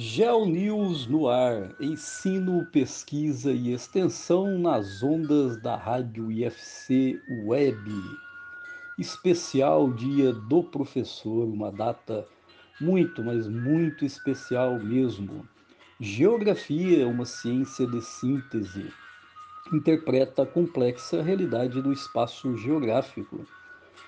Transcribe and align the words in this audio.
GeoNews 0.00 1.08
no 1.08 1.26
ar, 1.26 1.74
ensino, 1.80 2.64
pesquisa 2.66 3.50
e 3.50 3.72
extensão 3.72 4.56
nas 4.56 5.02
ondas 5.02 5.60
da 5.60 5.74
rádio 5.74 6.30
IFC 6.30 7.20
Web. 7.44 7.90
Especial 8.96 9.92
Dia 9.92 10.32
do 10.32 10.62
Professor, 10.62 11.48
uma 11.48 11.72
data 11.72 12.24
muito, 12.80 13.24
mas 13.24 13.48
muito 13.48 14.04
especial 14.04 14.78
mesmo. 14.78 15.44
Geografia 15.98 17.02
é 17.02 17.04
uma 17.04 17.24
ciência 17.24 17.84
de 17.84 18.00
síntese, 18.00 18.92
interpreta 19.72 20.44
a 20.44 20.46
complexa 20.46 21.20
realidade 21.22 21.82
do 21.82 21.92
espaço 21.92 22.56
geográfico. 22.56 23.44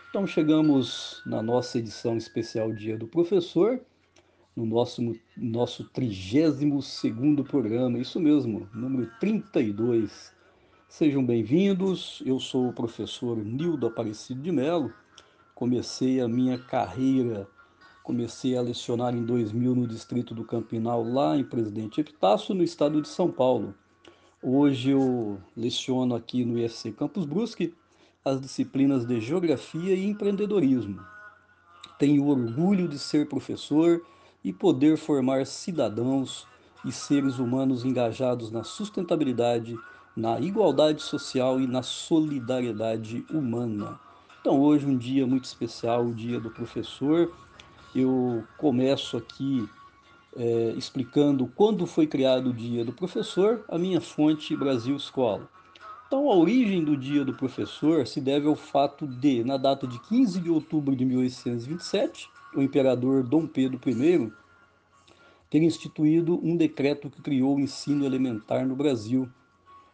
Então 0.09 0.25
chegamos 0.25 1.20
na 1.27 1.43
nossa 1.43 1.79
edição 1.79 2.17
especial 2.17 2.73
Dia 2.73 2.97
do 2.97 3.09
Professor 3.09 3.81
no 4.57 4.67
nosso 4.67 5.15
nosso 5.37 5.89
32º 5.91 7.45
programa, 7.45 7.99
isso 7.99 8.19
mesmo, 8.19 8.69
número 8.75 9.11
32. 9.21 10.33
Sejam 10.89 11.25
bem-vindos. 11.25 12.23
Eu 12.27 12.41
sou 12.41 12.69
o 12.69 12.73
professor 12.73 13.37
Nildo 13.37 13.87
Aparecido 13.87 14.43
de 14.43 14.51
Melo. 14.51 14.93
Comecei 15.55 16.21
a 16.21 16.27
minha 16.27 16.59
carreira, 16.59 17.49
comecei 18.03 18.57
a 18.57 18.63
lecionar 18.63 19.15
em 19.15 19.25
2000 19.25 19.75
no 19.75 19.87
distrito 19.87 20.35
do 20.35 20.45
Campinal, 20.45 21.05
lá 21.05 21.37
em 21.37 21.45
Presidente 21.45 22.01
Epitácio, 22.01 22.55
no 22.55 22.64
estado 22.64 23.01
de 23.01 23.09
São 23.09 23.31
Paulo. 23.31 23.75
Hoje 24.42 24.91
eu 24.91 25.39
leciono 25.57 26.14
aqui 26.14 26.45
no 26.45 26.59
IFC 26.59 26.92
Campus 26.92 27.25
Brusque 27.25 27.75
as 28.25 28.41
disciplinas 28.41 29.07
de 29.07 29.20
Geografia 29.20 29.95
e 29.95 30.07
Empreendedorismo. 30.07 31.01
Tenho 31.98 32.27
orgulho 32.27 32.89
de 32.89 32.98
ser 32.98 33.29
professor 33.29 34.03
e 34.44 34.52
poder 34.52 34.96
formar 34.96 35.46
cidadãos 35.46 36.46
e 36.84 36.91
seres 36.91 37.38
humanos 37.38 37.84
engajados 37.84 38.50
na 38.50 38.64
sustentabilidade, 38.64 39.77
na 40.16 40.41
igualdade 40.41 41.02
social 41.02 41.60
e 41.60 41.66
na 41.66 41.83
solidariedade 41.83 43.24
humana. 43.30 44.00
Então, 44.41 44.58
hoje, 44.58 44.86
um 44.86 44.96
dia 44.96 45.27
muito 45.27 45.44
especial, 45.44 46.06
o 46.06 46.14
Dia 46.14 46.41
do 46.41 46.50
Professor. 46.50 47.30
Eu 47.94 48.42
começo 48.56 49.16
aqui 49.16 49.68
é, 50.36 50.72
explicando 50.77 51.46
quando 51.46 51.86
foi 51.86 52.06
criado 52.06 52.50
o 52.50 52.55
Dia 52.55 52.84
do 52.84 52.92
Professor, 52.92 53.64
a 53.68 53.77
minha 53.77 54.00
fonte 54.00 54.56
Brasil 54.56 54.96
Escola. 54.96 55.48
Então, 56.06 56.30
a 56.30 56.34
origem 56.34 56.83
do 56.83 56.96
Dia 56.96 57.24
do 57.24 57.34
Professor 57.34 58.06
se 58.06 58.20
deve 58.20 58.48
ao 58.48 58.56
fato 58.56 59.06
de, 59.06 59.44
na 59.44 59.56
data 59.56 59.86
de 59.86 60.00
15 60.00 60.41
de 60.41 60.50
outubro 60.50 60.96
de 60.96 61.05
1827, 61.05 62.28
o 62.55 62.62
imperador 62.62 63.23
Dom 63.23 63.47
Pedro 63.47 63.81
I 63.87 64.33
ter 65.48 65.62
instituído 65.62 66.39
um 66.43 66.57
decreto 66.57 67.11
que 67.11 67.20
criou 67.20 67.57
o 67.57 67.61
ensino 67.61 68.05
elementar 68.05 68.67
no 68.67 68.77
Brasil, 68.77 69.29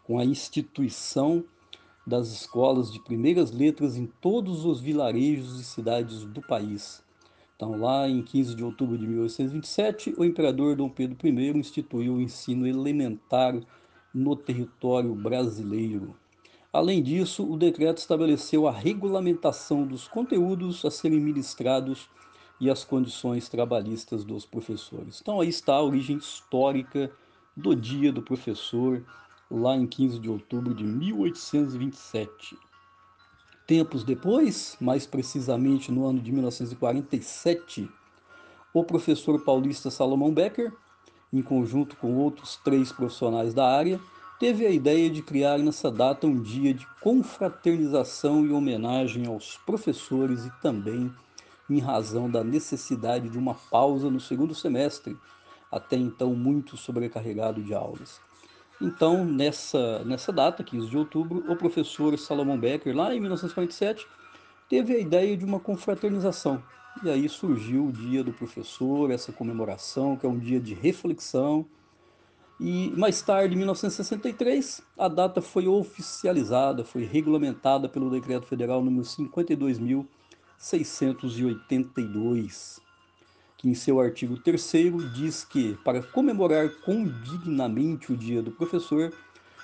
com 0.05 0.19
a 0.19 0.25
instituição 0.25 1.45
das 2.07 2.29
escolas 2.29 2.93
de 2.93 3.01
primeiras 3.01 3.51
letras 3.51 3.97
em 3.97 4.07
todos 4.07 4.65
os 4.65 4.81
vilarejos 4.81 5.59
e 5.59 5.65
cidades 5.65 6.25
do 6.25 6.41
país. 6.41 7.03
Então, 7.57 7.81
lá 7.81 8.07
em 8.07 8.23
15 8.23 8.55
de 8.55 8.63
outubro 8.63 8.98
de 8.98 9.07
1827, 9.07 10.15
o 10.19 10.25
imperador 10.25 10.77
Dom 10.77 10.91
Pedro 10.91 11.17
I 11.27 11.59
instituiu 11.59 12.15
o 12.15 12.20
ensino 12.20 12.67
elementar 12.67 13.59
no 14.13 14.37
território 14.37 15.15
brasileiro. 15.15 16.15
Além 16.70 17.03
disso, 17.03 17.51
o 17.51 17.57
decreto 17.57 17.97
estabeleceu 17.97 18.69
a 18.69 18.73
regulamentação 18.73 19.86
dos 19.86 20.07
conteúdos 20.07 20.85
a 20.85 20.91
serem 20.91 21.19
ministrados 21.19 22.11
e 22.61 22.70
as 22.70 22.84
condições 22.84 23.48
trabalhistas 23.48 24.24
dos 24.24 24.46
professores. 24.46 25.20
Então 25.20 25.40
aí 25.40 25.48
está 25.48 25.74
a 25.74 25.83
origem 25.83 26.17
histórica 26.17 27.11
do 27.56 27.74
Dia 27.74 28.12
do 28.12 28.22
Professor, 28.22 29.05
lá 29.50 29.77
em 29.77 29.86
15 29.86 30.18
de 30.18 30.28
outubro 30.28 30.74
de 30.74 30.84
1827. 30.84 32.56
Tempos 33.67 34.05
depois, 34.05 34.77
mais 34.80 35.06
precisamente 35.06 35.90
no 35.90 36.06
ano 36.06 36.20
de 36.20 36.30
1947, 36.30 37.89
o 38.73 38.84
professor 38.84 39.40
paulista 39.42 39.90
Salomão 39.90 40.33
Becker, 40.33 40.73
em 41.33 41.42
conjunto 41.42 41.96
com 41.96 42.14
outros 42.14 42.56
três 42.56 42.92
profissionais 42.92 43.52
da 43.52 43.68
área, 43.68 43.98
teve 44.38 44.67
a 44.67 44.70
ideia 44.70 45.11
de 45.11 45.23
criar 45.23 45.58
nessa 45.58 45.90
data 45.90 46.27
um 46.27 46.40
dia 46.40 46.73
de 46.73 46.86
confraternização 47.00 48.44
e 48.44 48.52
homenagem 48.52 49.27
aos 49.27 49.56
professores 49.58 50.44
e 50.44 50.50
também 50.61 51.11
em 51.69 51.81
razão 51.81 52.31
da 52.31 52.45
necessidade 52.45 53.29
de 53.29 53.39
uma 53.39 53.55
pausa 53.55 54.11
no 54.11 54.21
segundo 54.21 54.55
semestre, 54.55 55.17
até 55.71 55.97
então 55.97 56.35
muito 56.35 56.77
sobrecarregado 56.77 57.63
de 57.63 57.75
aulas. 57.75 58.21
Então, 58.81 59.25
nessa, 59.25 60.05
nessa 60.05 60.33
data, 60.33 60.63
15 60.63 60.89
de 60.89 60.99
outubro, 60.99 61.51
o 61.51 61.57
professor 61.57 62.17
Salomão 62.19 62.59
Becker, 62.59 62.95
lá 62.95 63.15
em 63.15 63.21
1947, 63.21 64.07
teve 64.69 64.95
a 64.95 64.99
ideia 64.99 65.37
de 65.37 65.45
uma 65.45 65.59
confraternização. 65.59 66.63
E 67.03 67.11
aí 67.11 67.29
surgiu 67.29 67.87
o 67.87 67.93
Dia 67.93 68.23
do 68.23 68.33
Professor, 68.33 69.11
essa 69.11 69.33
comemoração, 69.33 70.17
que 70.17 70.27
é 70.27 70.29
um 70.29 70.39
dia 70.39 70.61
de 70.61 70.75
reflexão. 70.75 71.67
E 72.61 72.91
mais 72.97 73.21
tarde, 73.21 73.55
em 73.55 73.59
1963, 73.59 74.83
a 74.98 75.09
data 75.09 75.43
foi 75.43 75.67
oficializada, 75.67 76.85
foi 76.85 77.05
regulamentada 77.05 77.89
pelo 77.89 78.11
Decreto 78.11 78.47
Federal 78.47 78.83
número 78.83 79.05
52.000 79.05 80.07
682, 80.58 82.80
que 83.56 83.68
em 83.68 83.74
seu 83.74 84.00
artigo 84.00 84.36
3 84.39 84.72
diz 85.14 85.44
que, 85.44 85.74
para 85.84 86.02
comemorar 86.02 86.68
condignamente 86.84 88.12
o 88.12 88.17
Dia 88.17 88.42
do 88.42 88.50
Professor, 88.50 89.12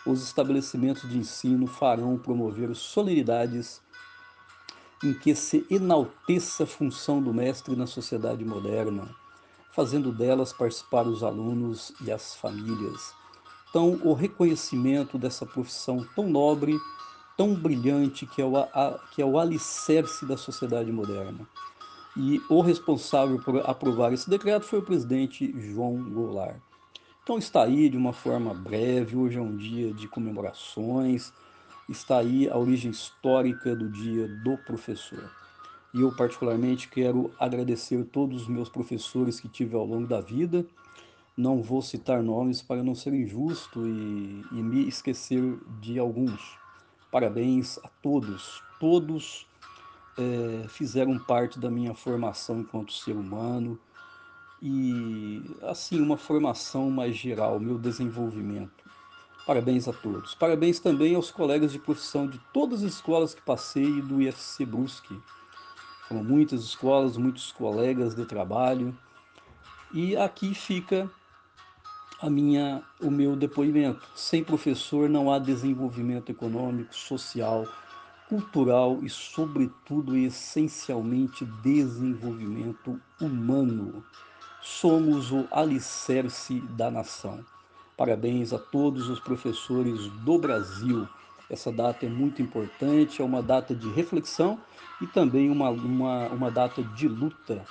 os 0.04 0.22
estabelecimentos 0.22 1.08
de 1.08 1.19
ensino 1.19 1.66
farão 1.66 2.19
promover 2.19 2.75
solenidades 2.75 3.80
em 5.03 5.12
que 5.12 5.34
se 5.34 5.66
enalteça 5.70 6.64
a 6.64 6.66
função 6.66 7.22
do 7.22 7.34
mestre 7.34 7.74
na 7.74 7.86
sociedade 7.86 8.44
moderna, 8.44 9.09
fazendo 9.72 10.12
delas 10.12 10.53
participar 10.53 11.06
os 11.06 11.24
alunos 11.24 11.92
e 12.04 12.12
as 12.12 12.36
famílias. 12.36 13.12
Então, 13.69 13.98
o 14.04 14.12
reconhecimento 14.12 15.19
dessa 15.19 15.47
profissão 15.47 16.06
tão 16.14 16.28
nobre 16.28 16.78
tão 17.42 17.54
brilhante 17.54 18.25
que 18.25 18.41
é, 18.41 18.44
o, 18.44 18.56
a, 18.56 19.00
que 19.10 19.20
é 19.20 19.25
o 19.25 19.36
alicerce 19.36 20.25
da 20.25 20.36
sociedade 20.36 20.92
moderna. 20.92 21.41
E 22.16 22.41
o 22.48 22.60
responsável 22.60 23.36
por 23.41 23.69
aprovar 23.69 24.12
esse 24.12 24.30
decreto 24.30 24.64
foi 24.64 24.78
o 24.78 24.84
presidente 24.84 25.53
João 25.58 26.00
Goulart. 26.04 26.54
Então 27.20 27.36
está 27.38 27.64
aí 27.64 27.88
de 27.88 27.97
uma 27.97 28.12
forma 28.12 28.54
breve, 28.54 29.16
hoje 29.16 29.38
é 29.38 29.41
um 29.41 29.56
dia 29.56 29.92
de 29.92 30.06
comemorações, 30.06 31.32
está 31.88 32.19
aí 32.19 32.48
a 32.48 32.56
origem 32.56 32.92
histórica 32.92 33.74
do 33.74 33.91
dia 33.91 34.28
do 34.44 34.56
professor. 34.59 35.28
E 35.92 36.00
eu 36.00 36.14
particularmente 36.14 36.86
quero 36.86 37.34
agradecer 37.41 38.04
todos 38.04 38.42
os 38.42 38.48
meus 38.48 38.69
professores 38.69 39.41
que 39.41 39.48
tive 39.48 39.74
ao 39.74 39.84
longo 39.84 40.06
da 40.06 40.20
vida. 40.20 40.64
Não 41.36 41.60
vou 41.60 41.82
citar 41.82 42.22
nomes 42.22 42.62
para 42.62 42.84
não 42.84 42.94
ser 42.94 43.12
injusto 43.12 43.84
e, 43.84 44.44
e 44.53 44.62
me 44.62 44.86
esquecer 44.86 45.59
de 45.80 45.98
alguns. 45.98 46.62
Parabéns 47.12 47.78
a 47.84 47.89
todos, 48.03 48.62
todos 48.81 49.47
é, 50.17 50.67
fizeram 50.67 51.19
parte 51.19 51.61
da 51.61 51.71
minha 51.71 51.95
formação 51.95 52.61
enquanto 52.61 52.91
ser 52.91 53.12
humano 53.12 53.78
e, 54.62 55.42
assim, 55.60 56.01
uma 56.01 56.16
formação 56.16 56.91
mais 56.91 57.15
geral, 57.15 57.60
meu 57.60 57.78
desenvolvimento. 57.78 58.91
Parabéns 59.47 59.86
a 59.89 59.92
todos. 59.92 60.34
Parabéns 60.34 60.81
também 60.81 61.15
aos 61.15 61.31
colegas 61.31 61.71
de 61.71 61.78
profissão 61.78 62.27
de 62.27 62.41
todas 62.51 62.83
as 62.83 62.95
escolas 62.95 63.34
que 63.34 63.42
passei 63.42 64.01
do 64.01 64.22
IFC 64.22 64.65
Brusque. 64.65 65.21
Foram 66.09 66.25
muitas 66.25 66.63
escolas, 66.63 67.19
muitos 67.19 67.53
colegas 67.53 68.15
de 68.15 68.25
trabalho. 68.25 68.97
E 69.92 70.16
aqui 70.16 70.54
fica 70.54 71.10
a 72.22 72.30
minha, 72.30 72.80
o 73.01 73.10
meu 73.10 73.34
depoimento. 73.34 74.07
Sem 74.15 74.45
professor 74.45 75.09
não 75.09 75.33
há 75.33 75.41
desenvolvimento 75.41 76.30
econômico, 76.30 76.95
social, 76.95 77.66
cultural 78.28 79.01
e, 79.03 79.10
sobretudo, 79.10 80.16
essencialmente, 80.16 81.45
desenvolvimento 81.45 83.01
humano. 83.21 84.04
Somos 84.63 85.33
o 85.33 85.48
alicerce 85.51 86.60
da 86.77 86.92
nação. 86.92 87.45
Parabéns 87.97 88.53
a 88.53 88.59
todos 88.59 89.09
os 89.09 89.19
professores 89.19 90.07
do 90.24 90.39
Brasil. 90.39 91.09
Essa 91.51 91.72
data 91.72 92.07
é 92.07 92.09
muito 92.09 92.41
importante, 92.41 93.21
é 93.21 93.24
uma 93.24 93.42
data 93.42 93.74
de 93.74 93.89
reflexão 93.91 94.60
e 95.01 95.07
também 95.09 95.51
uma, 95.51 95.71
uma, 95.71 96.28
uma 96.28 96.51
data 96.51 96.83
de 96.83 97.09
luta 97.09 97.66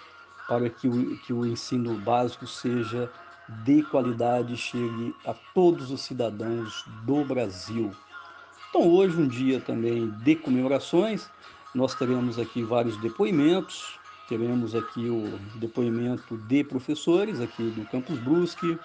para 0.45 0.69
que 0.69 0.89
o, 0.89 1.17
que 1.19 1.31
o 1.31 1.45
ensino 1.45 1.97
básico 1.97 2.45
seja 2.45 3.09
de 3.63 3.83
qualidade 3.83 4.55
chegue 4.57 5.15
a 5.25 5.33
todos 5.53 5.91
os 5.91 6.01
cidadãos 6.01 6.83
do 7.03 7.23
Brasil. 7.23 7.91
Então, 8.69 8.89
hoje, 8.89 9.17
um 9.17 9.27
dia 9.27 9.59
também 9.59 10.09
de 10.23 10.35
comemorações, 10.35 11.29
nós 11.75 11.93
teremos 11.95 12.39
aqui 12.39 12.63
vários 12.63 12.97
depoimentos 13.01 13.99
teremos 14.31 14.73
aqui 14.73 15.09
o 15.09 15.37
depoimento 15.55 16.37
de 16.37 16.63
professores 16.63 17.41
aqui 17.41 17.63
do 17.71 17.85
Campus 17.87 18.17
Brusque, 18.17 18.79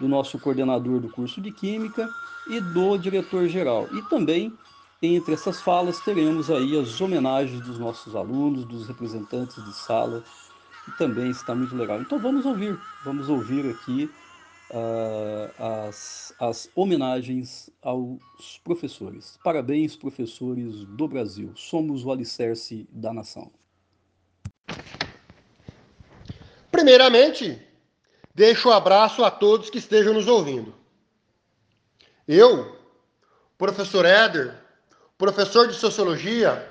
do 0.00 0.08
nosso 0.08 0.38
coordenador 0.38 0.98
do 0.98 1.10
curso 1.10 1.42
de 1.42 1.52
Química 1.52 2.08
e 2.48 2.58
do 2.58 2.96
diretor-geral. 2.96 3.86
E 3.92 4.00
também, 4.08 4.50
entre 5.02 5.34
essas 5.34 5.60
falas, 5.60 6.00
teremos 6.00 6.50
aí 6.50 6.78
as 6.80 6.98
homenagens 7.02 7.60
dos 7.60 7.78
nossos 7.78 8.16
alunos, 8.16 8.64
dos 8.64 8.88
representantes 8.88 9.62
de 9.62 9.74
sala, 9.74 10.24
também 10.98 11.30
está 11.30 11.54
muito 11.54 11.74
legal. 11.76 12.00
Então 12.00 12.18
vamos 12.18 12.44
ouvir, 12.44 12.78
vamos 13.04 13.28
ouvir 13.28 13.70
aqui 13.70 14.10
uh, 14.70 15.86
as, 15.88 16.34
as 16.40 16.70
homenagens 16.74 17.70
aos 17.80 18.58
professores. 18.64 19.38
Parabéns, 19.44 19.94
professores 19.94 20.84
do 20.84 21.06
Brasil. 21.06 21.52
Somos 21.54 22.04
o 22.04 22.10
alicerce 22.10 22.88
da 22.90 23.12
nação. 23.12 23.50
Primeiramente, 26.70 27.60
deixo 28.34 28.68
um 28.70 28.72
abraço 28.72 29.24
a 29.24 29.30
todos 29.30 29.70
que 29.70 29.78
estejam 29.78 30.14
nos 30.14 30.26
ouvindo. 30.26 30.74
Eu, 32.26 32.76
professor 33.58 34.04
Éder, 34.04 34.58
professor 35.18 35.68
de 35.68 35.74
Sociologia, 35.74 36.68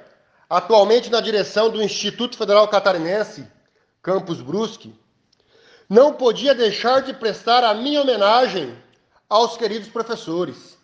atualmente 0.50 1.10
na 1.10 1.22
direção 1.22 1.70
do 1.70 1.82
Instituto 1.82 2.38
Federal 2.38 2.68
Catarinense, 2.68 3.48
Campus 4.02 4.42
Brusque, 4.42 4.94
não 5.88 6.14
podia 6.14 6.56
deixar 6.56 7.02
de 7.02 7.14
prestar 7.14 7.64
a 7.64 7.74
minha 7.74 8.02
homenagem 8.02 8.76
aos 9.30 9.58
queridos 9.58 9.90
professores, 9.90 10.78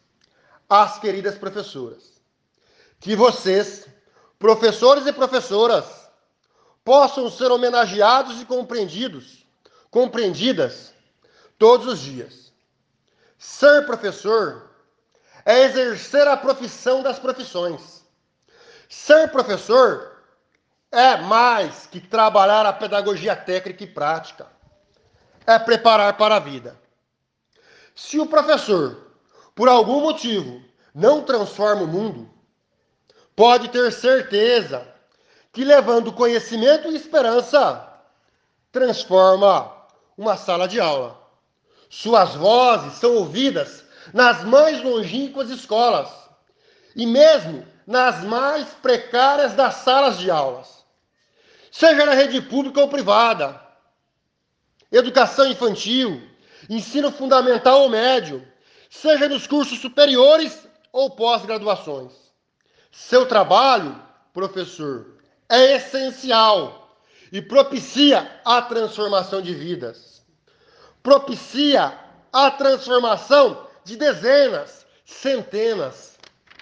às 0.70 1.00
queridas 1.00 1.38
professoras. 1.38 2.22
Que 3.00 3.16
vocês, 3.16 3.88
professores 4.38 5.08
e 5.08 5.14
professoras, 5.14 5.86
possam 6.84 7.30
ser 7.30 7.52
homenageados 7.52 8.42
e 8.42 8.46
compreendidos, 8.46 9.46
compreendidas 9.90 10.94
todos 11.58 11.88
os 11.88 12.00
dias. 12.00 12.52
Ser 13.38 13.86
professor 13.86 14.70
é 15.46 15.64
exercer 15.64 16.28
a 16.28 16.38
profissão 16.38 17.02
das 17.02 17.18
profissões. 17.18 18.04
Ser 18.90 19.32
professor 19.32 20.17
é 20.92 21.18
mais 21.18 21.86
que 21.88 22.00
trabalhar 22.00 22.66
a 22.66 22.74
pedagogia 22.74 23.36
técnica 23.36 23.84
e 23.84 23.88
prática 23.88 24.48
é 25.46 25.58
preparar 25.58 26.18
para 26.18 26.36
a 26.36 26.40
vida. 26.40 26.78
Se 27.96 28.20
o 28.20 28.26
professor, 28.26 29.14
por 29.56 29.68
algum 29.68 30.02
motivo, 30.02 30.62
não 30.94 31.24
transforma 31.24 31.84
o 31.84 31.88
mundo, 31.88 32.30
pode 33.36 33.70
ter 33.70 33.92
certeza 33.92 34.88
que, 35.54 35.64
levando 35.64 36.14
conhecimento 36.14 36.90
e 36.90 36.96
esperança, 36.96 37.88
transforma 38.72 39.72
uma 40.18 40.36
sala 40.36 40.68
de 40.68 40.80
aula. 40.80 41.18
Suas 41.90 42.36
vozes 42.36 43.00
são 43.00 43.16
ouvidas 43.16 43.84
nas 44.14 44.44
mais 44.44 44.84
longínquas 44.84 45.50
escolas 45.50 46.10
e 46.96 47.06
mesmo 47.06 47.66
nas 47.88 48.24
mais 48.24 48.68
precárias 48.82 49.54
das 49.54 49.76
salas 49.76 50.20
de 50.20 50.30
aulas, 50.30 50.86
seja 51.72 52.06
na 52.06 52.14
rede 52.14 52.42
pública 52.42 52.82
ou 52.82 52.90
privada 52.90 53.66
educação 54.92 55.48
infantil, 55.48 56.22
ensino 56.70 57.12
fundamental 57.12 57.82
ou 57.82 57.90
médio, 57.90 58.46
seja 58.90 59.28
nos 59.28 59.46
cursos 59.46 59.80
superiores 59.80 60.68
ou 60.92 61.12
pós-graduações. 61.12 62.14
Seu 62.92 63.26
trabalho, 63.26 64.02
professor, 64.34 65.18
é 65.50 65.76
essencial 65.76 66.98
e 67.32 67.42
propicia 67.42 68.40
a 68.44 68.62
transformação 68.62 69.42
de 69.42 69.54
vidas. 69.54 70.26
Propicia 71.04 71.98
a 72.32 72.52
transformação 72.52 73.68
de 73.84 73.96
dezenas, 73.96 74.86
centenas, 75.06 76.17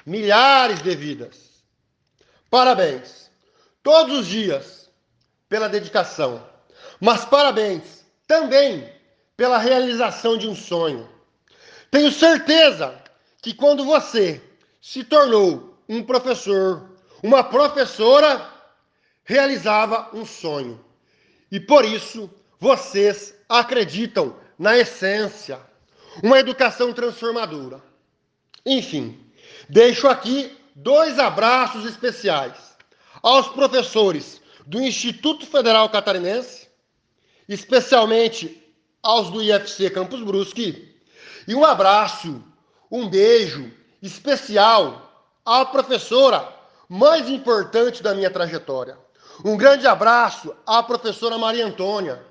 milhares 0.06 0.82
de 0.82 0.96
vidas. 0.96 1.64
Parabéns, 2.50 3.30
todos 3.82 4.20
os 4.20 4.28
dias, 4.28 4.90
pela 5.50 5.68
dedicação. 5.68 6.46
Mas 7.00 7.26
parabéns 7.26 8.06
também 8.28 8.90
pela 9.36 9.58
realização 9.58 10.38
de 10.38 10.48
um 10.48 10.56
sonho. 10.56 11.10
Tenho 11.92 12.12
certeza 12.12 12.96
que 13.42 13.54
quando 13.54 13.86
você 13.86 14.42
se 14.82 15.04
tornou 15.04 15.78
um 15.88 16.04
professor, 16.04 16.90
uma 17.22 17.44
professora, 17.44 18.50
realizava 19.24 20.10
um 20.14 20.26
sonho. 20.26 20.84
E 21.52 21.60
por 21.60 21.86
isso 21.86 22.30
vocês 22.60 23.36
acreditam 23.48 24.36
na 24.58 24.78
essência, 24.78 25.60
uma 26.24 26.40
educação 26.40 26.94
transformadora. 26.94 27.82
Enfim, 28.66 29.25
deixo 29.70 30.08
aqui 30.08 30.56
dois 30.76 31.20
abraços 31.20 31.86
especiais 31.86 32.54
aos 33.22 33.48
professores 33.48 34.42
do 34.66 34.82
Instituto 34.82 35.46
Federal 35.46 35.90
Catarinense 35.90 36.66
especialmente 37.48 38.62
aos 39.02 39.30
do 39.30 39.42
IFC 39.42 39.90
Campus 39.90 40.22
Brusque, 40.22 40.96
e 41.48 41.54
um 41.54 41.64
abraço, 41.64 42.44
um 42.92 43.08
beijo 43.08 43.72
especial 44.02 45.28
à 45.46 45.64
professora 45.64 46.52
mais 46.90 47.30
importante 47.30 48.02
da 48.02 48.16
minha 48.16 48.32
trajetória. 48.32 48.98
Um 49.44 49.56
grande 49.56 49.86
abraço 49.86 50.56
à 50.66 50.82
professora 50.82 51.38
Maria 51.38 51.68
Antônia, 51.68 52.24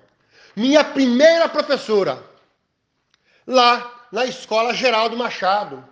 minha 0.57 0.83
primeira 0.83 1.49
professora, 1.49 2.23
lá 3.47 4.07
na 4.11 4.25
Escola 4.25 4.75
Geraldo 4.75 5.17
Machado, 5.17 5.85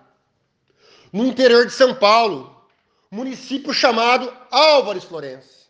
no 1.12 1.26
interior 1.26 1.66
de 1.66 1.72
São 1.72 1.94
Paulo, 1.94 2.64
município 3.10 3.74
chamado 3.74 4.32
Álvares 4.50 5.04
Florença. 5.04 5.62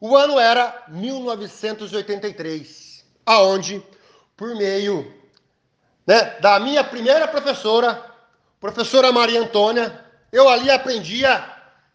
O 0.00 0.16
ano 0.16 0.38
era 0.38 0.84
1983, 0.88 3.04
aonde, 3.24 3.82
por 4.36 4.54
meio 4.54 5.12
né, 6.06 6.38
da 6.40 6.60
minha 6.60 6.84
primeira 6.84 7.26
professora, 7.26 8.04
professora 8.60 9.10
Maria 9.10 9.40
Antônia, 9.40 10.04
eu 10.30 10.48
ali 10.48 10.70
aprendia 10.70 11.44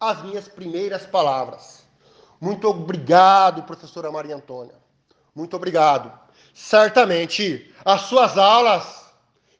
as 0.00 0.20
minhas 0.22 0.48
primeiras 0.48 1.06
palavras. 1.06 1.84
Muito 2.40 2.68
obrigado, 2.68 3.62
professora 3.62 4.10
Maria 4.10 4.34
Antônia. 4.34 4.74
Muito 5.32 5.54
obrigado. 5.54 6.12
Certamente 6.52 7.72
as 7.84 8.00
suas 8.02 8.36
aulas 8.36 9.04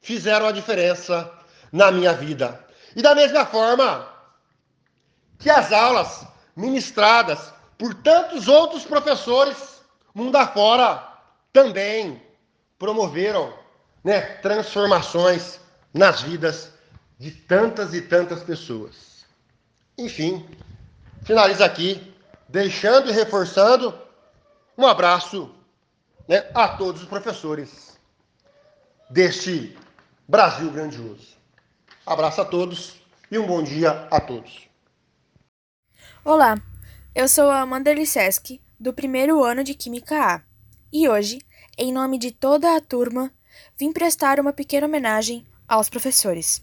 fizeram 0.01 0.47
a 0.47 0.53
diferença 0.53 1.31
na 1.71 1.93
minha 1.93 2.13
vida. 2.13 2.62
E 2.95 3.03
da 3.03 3.15
mesma 3.15 3.47
forma 3.47 4.09
que 5.39 5.51
as 5.51 5.73
aulas 5.73 6.27
ministradas 6.55 7.53
por 7.79 7.95
tantos 7.95 8.49
outros 8.49 8.85
professores 8.85 9.81
mundo 10.15 10.37
afora 10.37 11.03
também 11.53 12.23
promoveram 12.79 13.53
né, 14.05 14.21
transformações 14.21 15.61
nas 15.93 16.23
vidas 16.23 16.73
de 17.19 17.31
tantas 17.31 17.95
e 17.95 18.01
tantas 18.01 18.43
pessoas. 18.43 19.25
Enfim, 19.97 20.49
finalizo 21.25 21.63
aqui, 21.63 22.15
deixando 22.49 23.11
e 23.11 23.13
reforçando 23.13 23.97
um 24.77 24.87
abraço 24.87 25.55
né, 26.27 26.51
a 26.55 26.69
todos 26.69 27.03
os 27.03 27.09
professores 27.09 27.99
deste 29.09 29.77
Brasil 30.27 30.71
grandioso. 30.71 31.37
Abraço 32.05 32.41
a 32.41 32.45
todos 32.45 33.01
e 33.31 33.39
um 33.39 33.47
bom 33.47 33.63
dia 33.63 34.09
a 34.11 34.21
todos. 34.21 34.69
Olá, 36.25 36.57
eu 37.15 37.29
sou 37.29 37.49
a 37.49 37.61
Amanda 37.61 37.93
Liseski, 37.93 38.61
do 38.79 38.93
primeiro 38.93 39.45
ano 39.45 39.63
de 39.63 39.73
Química 39.73 40.17
A, 40.17 40.43
e 40.93 41.09
hoje, 41.09 41.41
em 41.79 41.93
nome 41.93 42.19
de 42.19 42.33
toda 42.33 42.77
a 42.77 42.81
turma, 42.81 43.33
vim 43.79 43.93
prestar 43.93 44.41
uma 44.41 44.53
pequena 44.53 44.89
homenagem 44.89 45.47
aos 45.69 45.89
professores. 45.89 46.61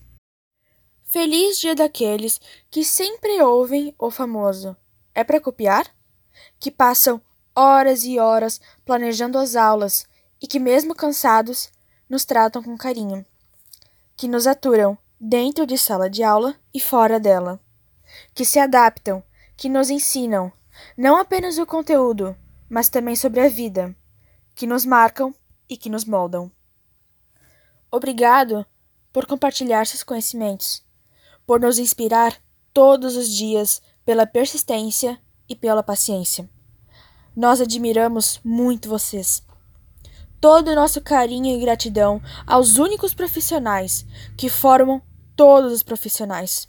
Feliz 1.06 1.58
dia 1.58 1.74
daqueles 1.74 2.42
que 2.70 2.84
sempre 2.84 3.42
ouvem 3.42 3.96
o 3.98 4.12
famoso 4.12 4.76
é 5.16 5.24
para 5.24 5.40
copiar? 5.40 5.86
Que 6.60 6.70
passam 6.70 7.22
horas 7.56 8.04
e 8.04 8.20
horas 8.20 8.60
planejando 8.86 9.38
as 9.38 9.56
aulas 9.56 10.06
e 10.42 10.48
que, 10.48 10.60
mesmo 10.60 10.94
cansados, 10.94 11.72
nos 12.10 12.26
tratam 12.26 12.62
com 12.62 12.78
carinho. 12.78 13.26
Que 14.18 14.28
nos 14.28 14.46
aturam 14.46 14.98
dentro 15.20 15.66
de 15.66 15.78
sala 15.78 16.10
de 16.10 16.24
aula 16.24 16.56
e 16.74 16.80
fora 16.80 17.20
dela. 17.20 17.60
Que 18.34 18.46
se 18.46 18.60
adaptam 18.60 19.24
que 19.58 19.68
nos 19.68 19.90
ensinam 19.90 20.52
não 20.98 21.18
apenas 21.18 21.58
o 21.58 21.66
conteúdo, 21.66 22.36
mas 22.70 22.88
também 22.88 23.16
sobre 23.16 23.42
a 23.42 23.50
vida, 23.50 23.96
que 24.56 24.66
nos 24.66 24.86
marcam 24.86 25.34
e 25.70 25.76
que 25.76 25.90
nos 25.90 26.06
moldam. 26.06 26.52
Obrigado 27.92 28.66
por 29.12 29.26
compartilhar 29.26 29.86
seus 29.86 30.04
conhecimentos, 30.04 30.84
por 31.46 31.60
nos 31.60 31.80
inspirar 31.80 32.38
todos 32.74 33.16
os 33.18 33.30
dias 33.30 33.82
pela 34.06 34.26
persistência 34.26 35.20
e 35.48 35.56
pela 35.56 35.84
paciência. 35.84 36.50
Nós 37.36 37.60
admiramos 37.60 38.40
muito 38.44 38.88
vocês. 38.88 39.44
Todo 40.40 40.70
o 40.70 40.76
nosso 40.76 41.02
carinho 41.02 41.58
e 41.58 41.60
gratidão 41.60 42.22
aos 42.48 42.78
únicos 42.78 43.14
profissionais 43.14 44.06
que 44.38 44.50
formam 44.50 45.02
todos 45.40 45.72
os 45.72 45.82
profissionais. 45.82 46.68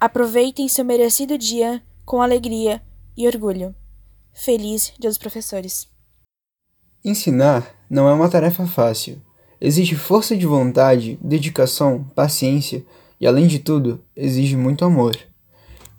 Aproveitem 0.00 0.66
seu 0.68 0.82
merecido 0.82 1.36
dia 1.36 1.82
com 2.06 2.22
alegria 2.22 2.80
e 3.14 3.26
orgulho. 3.26 3.74
Feliz 4.32 4.94
Dia 4.98 5.10
dos 5.10 5.18
Professores. 5.18 5.86
Ensinar 7.04 7.74
não 7.90 8.08
é 8.08 8.14
uma 8.14 8.30
tarefa 8.30 8.66
fácil. 8.66 9.20
Exige 9.60 9.96
força 9.96 10.34
de 10.34 10.46
vontade, 10.46 11.18
dedicação, 11.20 12.02
paciência 12.14 12.82
e, 13.20 13.26
além 13.26 13.46
de 13.46 13.58
tudo, 13.58 14.02
exige 14.16 14.56
muito 14.56 14.82
amor. 14.82 15.14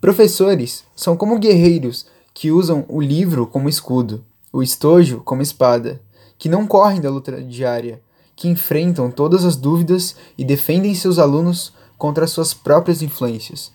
Professores 0.00 0.82
são 0.96 1.16
como 1.16 1.38
guerreiros 1.38 2.06
que 2.34 2.50
usam 2.50 2.84
o 2.88 3.00
livro 3.00 3.46
como 3.46 3.68
escudo, 3.68 4.24
o 4.52 4.60
estojo 4.60 5.22
como 5.24 5.40
espada, 5.40 6.02
que 6.36 6.48
não 6.48 6.66
correm 6.66 7.00
da 7.00 7.08
luta 7.08 7.40
diária, 7.40 8.02
que 8.34 8.48
enfrentam 8.48 9.08
todas 9.08 9.44
as 9.44 9.54
dúvidas 9.54 10.16
e 10.36 10.44
defendem 10.44 10.96
seus 10.96 11.20
alunos 11.20 11.72
contra 12.02 12.26
suas 12.26 12.52
próprias 12.52 13.00
influências. 13.00 13.72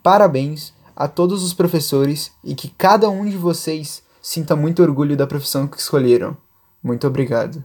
Parabéns 0.00 0.72
a 0.94 1.08
todos 1.08 1.42
os 1.42 1.52
professores 1.52 2.30
e 2.44 2.54
que 2.54 2.68
cada 2.68 3.10
um 3.10 3.28
de 3.28 3.36
vocês 3.36 4.00
sinta 4.22 4.54
muito 4.54 4.80
orgulho 4.80 5.16
da 5.16 5.26
profissão 5.26 5.66
que 5.66 5.76
escolheram. 5.76 6.36
Muito 6.80 7.04
obrigado. 7.04 7.64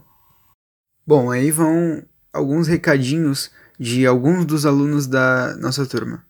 Bom, 1.05 1.29
aí 1.29 1.51
vão 1.51 2.03
alguns 2.33 2.67
recadinhos 2.67 3.51
de 3.79 4.07
alguns 4.07 4.45
dos 4.45 4.65
alunos 4.65 5.05
da 5.05 5.55
nossa 5.57 5.85
turma. 5.85 6.25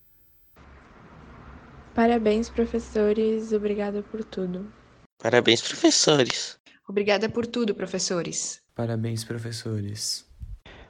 Parabéns, 1.95 2.49
professores. 2.49 3.53
Obrigada 3.53 4.03
por 4.03 4.25
tudo. 4.25 4.69
Parabéns, 5.17 5.61
professores. 5.61 6.59
Obrigada 6.85 7.29
por 7.29 7.47
tudo, 7.47 7.73
professores. 7.73 8.59
Parabéns, 8.75 9.23
professores. 9.23 10.25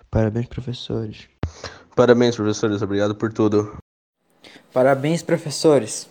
Parabéns, 0.09 0.47
professores. 0.47 1.29
Parabéns, 1.99 2.37
professores. 2.37 2.81
Obrigado 2.81 3.13
por 3.13 3.33
tudo. 3.33 3.77
Parabéns, 4.71 5.21
professores. 5.21 6.07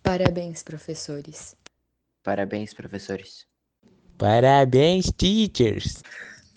Parabéns, 0.00 0.62
professores. 0.62 1.56
Parabéns, 2.22 2.72
professores. 2.72 3.48
Parabéns, 4.16 5.10
teachers. 5.16 6.04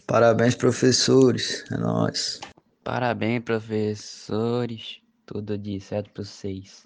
Parabéns, 0.06 0.54
professores. 0.54 1.66
É 1.72 1.78
nóis. 1.78 2.40
Parabéns, 2.84 3.44
professores. 3.44 5.02
Tudo 5.26 5.58
de 5.58 5.80
certo 5.82 6.12
para 6.12 6.24
vocês. 6.24 6.86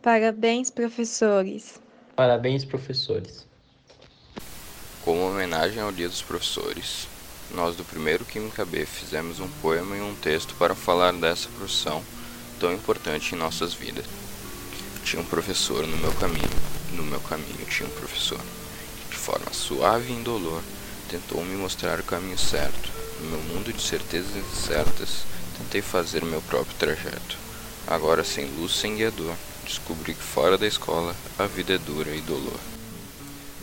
Parabéns, 0.00 0.70
professores. 0.70 1.78
Parabéns, 2.16 2.64
professores. 2.64 3.46
Como 5.04 5.20
homenagem 5.20 5.82
ao 5.82 5.92
Dia 5.92 6.08
dos 6.08 6.22
Professores, 6.22 7.06
nós 7.50 7.76
do 7.76 7.84
primeiro 7.84 8.24
Química 8.24 8.64
B 8.64 8.86
fizemos 8.86 9.40
um 9.40 9.48
poema 9.62 9.96
e 9.96 10.00
um 10.00 10.14
texto 10.14 10.54
para 10.54 10.74
falar 10.74 11.12
dessa 11.12 11.48
profissão 11.50 12.02
tão 12.58 12.72
importante 12.72 13.34
em 13.34 13.38
nossas 13.38 13.74
vidas. 13.74 14.06
Tinha 15.04 15.20
um 15.20 15.26
professor 15.26 15.86
no 15.86 15.96
meu 15.98 16.12
caminho, 16.12 16.48
no 16.92 17.02
meu 17.02 17.20
caminho 17.20 17.66
tinha 17.68 17.88
um 17.88 17.92
professor. 17.92 18.40
De 19.10 19.16
forma 19.16 19.52
suave 19.52 20.12
e 20.12 20.16
indolor, 20.16 20.62
tentou 21.08 21.44
me 21.44 21.56
mostrar 21.56 22.00
o 22.00 22.04
caminho 22.04 22.38
certo. 22.38 22.90
No 23.20 23.30
meu 23.30 23.40
mundo 23.54 23.72
de 23.72 23.82
certezas 23.82 24.36
incertas, 24.36 25.24
tentei 25.58 25.82
fazer 25.82 26.24
meu 26.24 26.42
próprio 26.42 26.74
trajeto. 26.76 27.36
Agora 27.86 28.24
sem 28.24 28.46
luz, 28.46 28.72
sem 28.72 28.96
guiador, 28.96 29.34
descobri 29.64 30.14
que 30.14 30.22
fora 30.22 30.56
da 30.56 30.66
escola 30.66 31.14
a 31.38 31.46
vida 31.46 31.74
é 31.74 31.78
dura 31.78 32.14
e 32.14 32.20
dolor. 32.22 32.58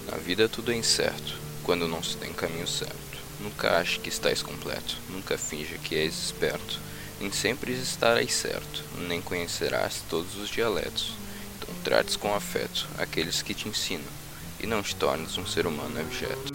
Na 0.09 0.17
vida 0.17 0.47
tudo 0.47 0.71
é 0.71 0.75
incerto, 0.75 1.37
quando 1.63 1.87
não 1.87 2.03
se 2.03 2.17
tem 2.17 2.31
caminho 2.33 2.67
certo. 2.67 3.10
Nunca 3.41 3.77
ache 3.77 3.99
que 3.99 4.09
estás 4.09 4.43
completo, 4.43 4.97
nunca 5.09 5.37
finja 5.37 5.77
que 5.77 5.95
és 5.95 6.13
esperto, 6.25 6.79
nem 7.19 7.31
sempre 7.31 7.73
estarás 7.73 8.33
certo, 8.33 8.83
nem 9.07 9.21
conhecerás 9.21 10.03
todos 10.09 10.35
os 10.35 10.49
dialetos. 10.49 11.13
Então 11.57 11.73
trates 11.83 12.15
com 12.15 12.33
afeto 12.35 12.87
aqueles 12.97 13.41
que 13.41 13.53
te 13.53 13.67
ensinam, 13.67 14.11
e 14.59 14.67
não 14.67 14.83
te 14.83 14.95
tornes 14.95 15.37
um 15.37 15.45
ser 15.45 15.65
humano 15.65 15.99
objeto. 15.99 16.53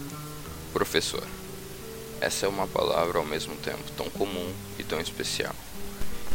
Professor. 0.71 1.23
Essa 2.21 2.45
é 2.45 2.49
uma 2.49 2.67
palavra 2.67 3.19
ao 3.19 3.25
mesmo 3.25 3.55
tempo 3.57 3.91
tão 3.95 4.09
comum 4.09 4.51
e 4.79 4.83
tão 4.83 4.99
especial 4.99 5.53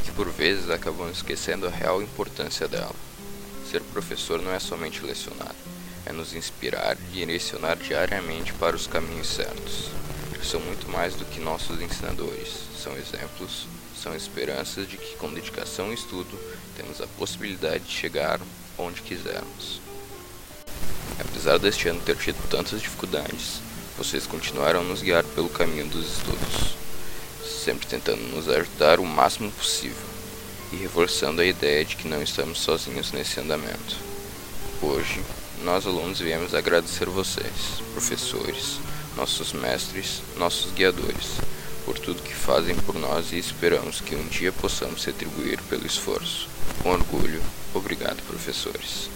que 0.04 0.12
por 0.12 0.28
vezes 0.30 0.68
acabamos 0.68 1.18
esquecendo 1.18 1.66
a 1.66 1.71
real 1.71 2.02
importância 2.02 2.68
dela. 2.68 2.94
Ser 3.71 3.80
professor 3.80 4.40
não 4.42 4.52
é 4.52 4.59
somente 4.59 5.00
lecionar, 5.00 5.54
é 6.04 6.12
nos 6.12 6.35
inspirar 6.35 6.97
e 6.97 7.12
direcionar 7.12 7.76
diariamente 7.76 8.52
para 8.52 8.76
os 8.76 8.87
caminhos 8.87 9.28
certos. 9.28 9.90
São 10.43 10.61
muito 10.61 10.89
mais 10.91 11.15
do 11.15 11.25
que 11.25 11.41
nossos 11.41 11.81
ensinadores, 11.81 12.49
são 12.83 12.97
exemplos, 12.97 13.67
são 13.97 14.15
esperanças 14.15 14.89
de 14.89 14.97
que 14.97 15.17
com 15.17 15.33
dedicação 15.33 15.91
e 15.91 15.95
estudo 15.95 16.39
temos 16.77 17.01
a 17.01 17.07
possibilidade 17.07 17.85
de 17.85 17.93
chegar 17.93 18.41
onde 18.77 19.01
quisermos. 19.03 19.81
Apesar 21.19 21.59
deste 21.59 21.89
ano 21.89 22.01
ter 22.01 22.17
tido 22.17 22.37
tantas 22.49 22.81
dificuldades, 22.81 23.61
vocês 23.97 24.27
continuaram 24.27 24.81
a 24.81 24.85
nos 24.85 25.01
guiar 25.01 25.25
pelo 25.25 25.49
caminho 25.49 25.87
dos 25.87 26.19
estudos 26.19 26.83
sempre 27.63 27.87
tentando 27.87 28.23
nos 28.35 28.49
ajudar 28.49 28.99
o 28.99 29.07
máximo 29.07 29.51
possível 29.53 30.07
e 30.73 30.77
reforçando 30.77 31.41
a 31.41 31.45
ideia 31.45 31.85
de 31.85 31.95
que 31.95 32.09
não 32.09 32.21
estamos 32.21 32.59
sozinhos 32.59 33.13
nesse 33.13 33.39
andamento. 33.39 33.97
Hoje, 34.81 35.23
nós 35.63 35.87
alunos 35.87 36.19
viemos 36.19 36.55
agradecer 36.55 37.09
vocês, 37.09 37.81
professores, 37.93 38.81
nossos 39.16 39.52
mestres, 39.52 40.23
nossos 40.37 40.73
guiadores, 40.73 41.40
por 41.85 41.99
tudo 41.99 42.23
que 42.23 42.35
fazem 42.35 42.75
por 42.76 42.95
nós 42.95 43.33
e 43.33 43.38
esperamos 43.38 44.00
que 44.00 44.14
um 44.14 44.26
dia 44.28 44.52
possamos 44.52 45.04
retribuir 45.04 45.62
pelo 45.64 45.87
esforço. 45.87 46.49
Com 46.83 46.90
orgulho, 46.90 47.40
obrigado, 47.75 48.23
professores. 48.26 49.11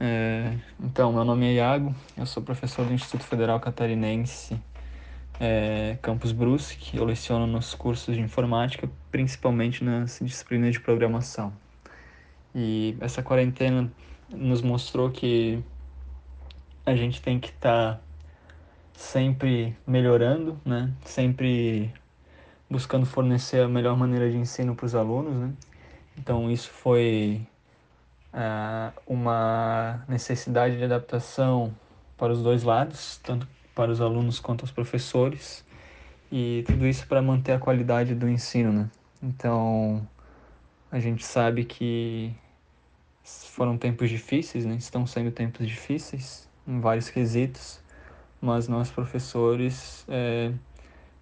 É, 0.00 0.54
então, 0.80 1.12
meu 1.12 1.24
nome 1.24 1.46
é 1.46 1.54
Iago, 1.54 1.94
eu 2.16 2.26
sou 2.26 2.42
professor 2.42 2.86
do 2.86 2.92
Instituto 2.92 3.24
Federal 3.24 3.58
Catarinense 3.58 4.58
é, 5.40 5.96
Campus 6.02 6.32
Brusque. 6.32 6.96
Eu 6.96 7.04
leciono 7.04 7.46
nos 7.46 7.74
cursos 7.74 8.14
de 8.14 8.20
informática, 8.20 8.90
principalmente 9.10 9.84
nas 9.84 10.18
disciplinas 10.20 10.72
de 10.72 10.80
programação. 10.80 11.52
E 12.54 12.96
essa 13.00 13.22
quarentena 13.22 13.90
nos 14.30 14.62
mostrou 14.62 15.10
que 15.10 15.62
a 16.88 16.96
gente 16.96 17.20
tem 17.20 17.38
que 17.38 17.50
estar 17.50 17.96
tá 17.96 18.00
sempre 18.94 19.76
melhorando, 19.86 20.58
né? 20.64 20.90
Sempre 21.04 21.92
buscando 22.68 23.04
fornecer 23.04 23.60
a 23.60 23.68
melhor 23.68 23.96
maneira 23.96 24.30
de 24.30 24.38
ensino 24.38 24.74
para 24.74 24.86
os 24.86 24.94
alunos, 24.94 25.34
né? 25.34 25.52
Então 26.16 26.50
isso 26.50 26.70
foi 26.70 27.46
uh, 28.32 28.92
uma 29.06 30.02
necessidade 30.08 30.78
de 30.78 30.84
adaptação 30.84 31.74
para 32.16 32.32
os 32.32 32.42
dois 32.42 32.62
lados, 32.62 33.20
tanto 33.22 33.46
para 33.74 33.90
os 33.90 34.00
alunos 34.00 34.40
quanto 34.40 34.62
aos 34.62 34.72
professores 34.72 35.64
e 36.32 36.64
tudo 36.66 36.86
isso 36.86 37.06
para 37.06 37.20
manter 37.20 37.52
a 37.52 37.58
qualidade 37.58 38.14
do 38.14 38.26
ensino, 38.28 38.72
né? 38.72 38.90
Então, 39.22 40.08
a 40.90 40.98
gente 40.98 41.24
sabe 41.24 41.64
que 41.64 42.34
foram 43.22 43.76
tempos 43.76 44.08
difíceis, 44.08 44.64
né? 44.64 44.76
Estão 44.76 45.06
sendo 45.06 45.30
tempos 45.30 45.66
difíceis 45.68 46.47
em 46.68 46.80
vários 46.80 47.10
quesitos, 47.10 47.80
mas 48.40 48.68
nós 48.68 48.90
professores 48.90 50.04
é, 50.08 50.52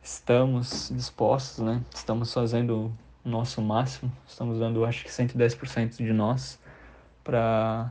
estamos 0.03 0.91
dispostos, 0.93 1.65
né? 1.65 1.83
Estamos 1.95 2.35
fazendo 2.35 2.93
o 3.25 3.29
nosso 3.29 3.63
máximo, 3.63 4.13
estamos 4.27 4.59
dando 4.59 4.85
acho 4.85 5.05
que 5.05 5.11
110% 5.11 5.97
de 5.97 6.13
nós 6.13 6.59
para 7.25 7.91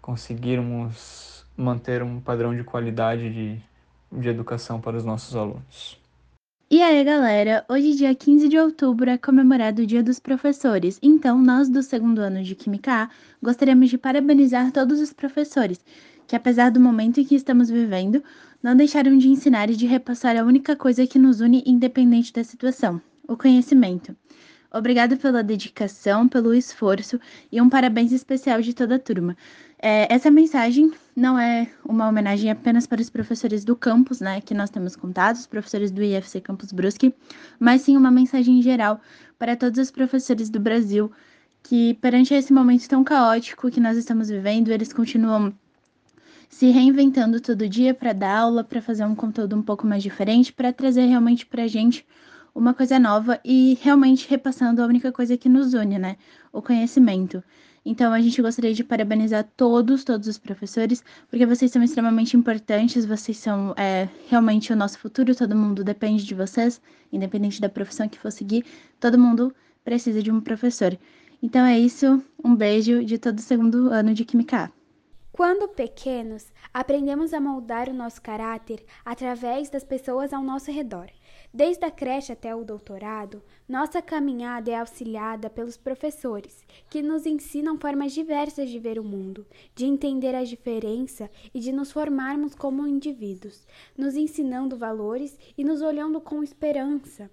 conseguirmos 0.00 1.44
manter 1.56 2.02
um 2.02 2.20
padrão 2.20 2.56
de 2.56 2.64
qualidade 2.64 3.30
de 3.30 3.62
de 4.12 4.28
educação 4.28 4.80
para 4.80 4.96
os 4.96 5.04
nossos 5.04 5.34
alunos. 5.34 5.98
E 6.70 6.80
aí, 6.80 7.04
galera, 7.04 7.64
hoje, 7.68 7.94
dia 7.94 8.14
15 8.14 8.48
de 8.48 8.58
outubro, 8.58 9.10
é 9.10 9.18
comemorado 9.18 9.82
o 9.82 9.86
Dia 9.86 10.02
dos 10.02 10.18
Professores. 10.18 10.98
Então, 11.02 11.38
nós 11.38 11.68
do 11.68 11.82
segundo 11.82 12.20
ano 12.20 12.42
de 12.42 12.54
Química 12.54 13.04
A 13.04 13.10
gostaríamos 13.42 13.90
de 13.90 13.98
parabenizar 13.98 14.72
todos 14.72 14.98
os 14.98 15.12
professores, 15.12 15.84
que 16.32 16.36
apesar 16.36 16.70
do 16.70 16.80
momento 16.80 17.20
em 17.20 17.24
que 17.26 17.34
estamos 17.34 17.68
vivendo, 17.68 18.24
não 18.62 18.74
deixaram 18.74 19.18
de 19.18 19.28
ensinar 19.28 19.68
e 19.68 19.76
de 19.76 19.84
repassar 19.84 20.34
a 20.34 20.42
única 20.42 20.74
coisa 20.74 21.06
que 21.06 21.18
nos 21.18 21.42
une 21.42 21.62
independente 21.66 22.32
da 22.32 22.42
situação: 22.42 23.02
o 23.28 23.36
conhecimento. 23.36 24.16
Obrigado 24.72 25.18
pela 25.18 25.42
dedicação, 25.42 26.26
pelo 26.26 26.54
esforço 26.54 27.20
e 27.52 27.60
um 27.60 27.68
parabéns 27.68 28.12
especial 28.12 28.62
de 28.62 28.72
toda 28.72 28.94
a 28.94 28.98
turma. 28.98 29.36
É, 29.78 30.10
essa 30.10 30.30
mensagem 30.30 30.90
não 31.14 31.38
é 31.38 31.68
uma 31.84 32.08
homenagem 32.08 32.50
apenas 32.50 32.86
para 32.86 33.02
os 33.02 33.10
professores 33.10 33.62
do 33.62 33.76
campus, 33.76 34.22
né, 34.22 34.40
que 34.40 34.54
nós 34.54 34.70
temos 34.70 34.96
contato, 34.96 35.36
os 35.36 35.46
professores 35.46 35.90
do 35.90 36.02
IFC 36.02 36.40
Campus 36.40 36.72
Brusque, 36.72 37.14
mas 37.60 37.82
sim 37.82 37.94
uma 37.94 38.10
mensagem 38.10 38.62
geral 38.62 39.02
para 39.38 39.54
todos 39.54 39.78
os 39.78 39.90
professores 39.90 40.48
do 40.48 40.58
Brasil 40.58 41.12
que 41.62 41.94
perante 41.94 42.32
esse 42.34 42.54
momento 42.54 42.88
tão 42.88 43.04
caótico 43.04 43.70
que 43.70 43.80
nós 43.80 43.96
estamos 43.98 44.30
vivendo, 44.30 44.70
eles 44.70 44.92
continuam 44.94 45.52
se 46.52 46.70
reinventando 46.70 47.40
todo 47.40 47.66
dia 47.66 47.94
para 47.94 48.12
dar 48.12 48.40
aula, 48.40 48.62
para 48.62 48.82
fazer 48.82 49.06
um 49.06 49.14
conteúdo 49.14 49.56
um 49.56 49.62
pouco 49.62 49.86
mais 49.86 50.02
diferente, 50.02 50.52
para 50.52 50.70
trazer 50.70 51.06
realmente 51.06 51.46
para 51.46 51.62
a 51.62 51.66
gente 51.66 52.06
uma 52.54 52.74
coisa 52.74 52.98
nova 52.98 53.40
e 53.42 53.78
realmente 53.80 54.28
repassando 54.28 54.82
a 54.82 54.86
única 54.86 55.10
coisa 55.10 55.34
que 55.34 55.48
nos 55.48 55.72
une, 55.72 55.98
né? 55.98 56.16
O 56.52 56.60
conhecimento. 56.60 57.42
Então, 57.86 58.12
a 58.12 58.20
gente 58.20 58.40
gostaria 58.42 58.74
de 58.74 58.84
parabenizar 58.84 59.48
todos, 59.56 60.04
todos 60.04 60.28
os 60.28 60.36
professores, 60.36 61.02
porque 61.30 61.46
vocês 61.46 61.72
são 61.72 61.82
extremamente 61.82 62.36
importantes, 62.36 63.06
vocês 63.06 63.38
são 63.38 63.74
é, 63.76 64.06
realmente 64.28 64.74
o 64.74 64.76
nosso 64.76 64.98
futuro, 64.98 65.34
todo 65.34 65.56
mundo 65.56 65.82
depende 65.82 66.22
de 66.22 66.34
vocês, 66.34 66.82
independente 67.10 67.62
da 67.62 67.68
profissão 67.70 68.06
que 68.10 68.18
for 68.18 68.30
seguir, 68.30 68.62
todo 69.00 69.18
mundo 69.18 69.54
precisa 69.82 70.22
de 70.22 70.30
um 70.30 70.38
professor. 70.38 70.96
Então 71.42 71.64
é 71.64 71.78
isso, 71.78 72.22
um 72.44 72.54
beijo 72.54 73.02
de 73.02 73.16
todo 73.16 73.38
o 73.38 73.42
segundo 73.42 73.88
ano 73.88 74.12
de 74.12 74.26
Química 74.26 74.70
Quando 75.32 75.66
pequenos, 75.66 76.52
aprendemos 76.74 77.32
a 77.32 77.40
moldar 77.40 77.88
o 77.88 77.94
nosso 77.94 78.20
caráter 78.20 78.84
através 79.02 79.70
das 79.70 79.82
pessoas 79.82 80.30
ao 80.30 80.42
nosso 80.42 80.70
redor. 80.70 81.10
Desde 81.54 81.86
a 81.86 81.90
creche 81.90 82.32
até 82.32 82.54
o 82.54 82.66
doutorado, 82.66 83.42
nossa 83.66 84.02
caminhada 84.02 84.70
é 84.70 84.74
auxiliada 84.78 85.48
pelos 85.48 85.78
professores, 85.78 86.62
que 86.90 87.00
nos 87.00 87.24
ensinam 87.24 87.78
formas 87.78 88.12
diversas 88.12 88.68
de 88.68 88.78
ver 88.78 88.98
o 88.98 89.04
mundo, 89.04 89.46
de 89.74 89.86
entender 89.86 90.34
a 90.34 90.44
diferença 90.44 91.30
e 91.54 91.60
de 91.60 91.72
nos 91.72 91.90
formarmos 91.90 92.54
como 92.54 92.86
indivíduos, 92.86 93.66
nos 93.96 94.14
ensinando 94.14 94.76
valores 94.76 95.38
e 95.56 95.64
nos 95.64 95.80
olhando 95.80 96.20
com 96.20 96.42
esperança. 96.42 97.30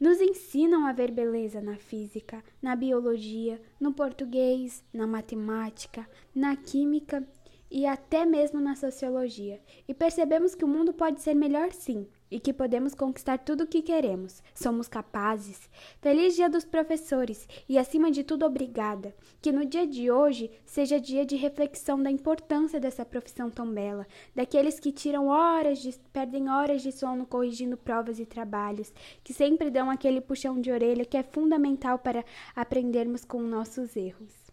Nos 0.00 0.20
ensinam 0.20 0.84
a 0.84 0.92
ver 0.92 1.12
beleza 1.12 1.60
na 1.60 1.76
física, 1.76 2.44
na 2.60 2.74
biologia, 2.74 3.62
no 3.80 3.94
português, 3.94 4.84
na 4.92 5.06
matemática, 5.06 6.06
na 6.34 6.54
química 6.54 7.26
e 7.70 7.86
até 7.86 8.24
mesmo 8.24 8.60
na 8.60 8.74
sociologia. 8.74 9.60
E 9.86 9.94
percebemos 9.94 10.54
que 10.54 10.64
o 10.64 10.68
mundo 10.68 10.92
pode 10.92 11.20
ser 11.20 11.34
melhor 11.34 11.72
sim, 11.72 12.06
e 12.30 12.40
que 12.40 12.52
podemos 12.52 12.94
conquistar 12.94 13.38
tudo 13.38 13.64
o 13.64 13.66
que 13.66 13.82
queremos. 13.82 14.42
Somos 14.54 14.88
capazes. 14.88 15.68
Feliz 16.00 16.34
Dia 16.34 16.48
dos 16.48 16.64
Professores 16.64 17.48
e, 17.68 17.78
acima 17.78 18.10
de 18.10 18.24
tudo, 18.24 18.44
obrigada. 18.44 19.14
Que 19.40 19.52
no 19.52 19.64
dia 19.64 19.86
de 19.86 20.10
hoje 20.10 20.50
seja 20.64 21.00
dia 21.00 21.24
de 21.24 21.36
reflexão 21.36 22.02
da 22.02 22.10
importância 22.10 22.80
dessa 22.80 23.04
profissão 23.04 23.50
tão 23.50 23.72
bela, 23.72 24.06
daqueles 24.34 24.80
que 24.80 24.92
tiram 24.92 25.28
horas, 25.28 25.78
de, 25.78 25.92
perdem 26.12 26.50
horas 26.50 26.82
de 26.82 26.92
sono 26.92 27.26
corrigindo 27.26 27.76
provas 27.76 28.18
e 28.18 28.26
trabalhos, 28.26 28.92
que 29.22 29.32
sempre 29.32 29.70
dão 29.70 29.90
aquele 29.90 30.20
puxão 30.20 30.60
de 30.60 30.70
orelha 30.70 31.04
que 31.04 31.16
é 31.16 31.22
fundamental 31.22 31.98
para 31.98 32.24
aprendermos 32.54 33.24
com 33.24 33.40
nossos 33.40 33.96
erros 33.96 34.45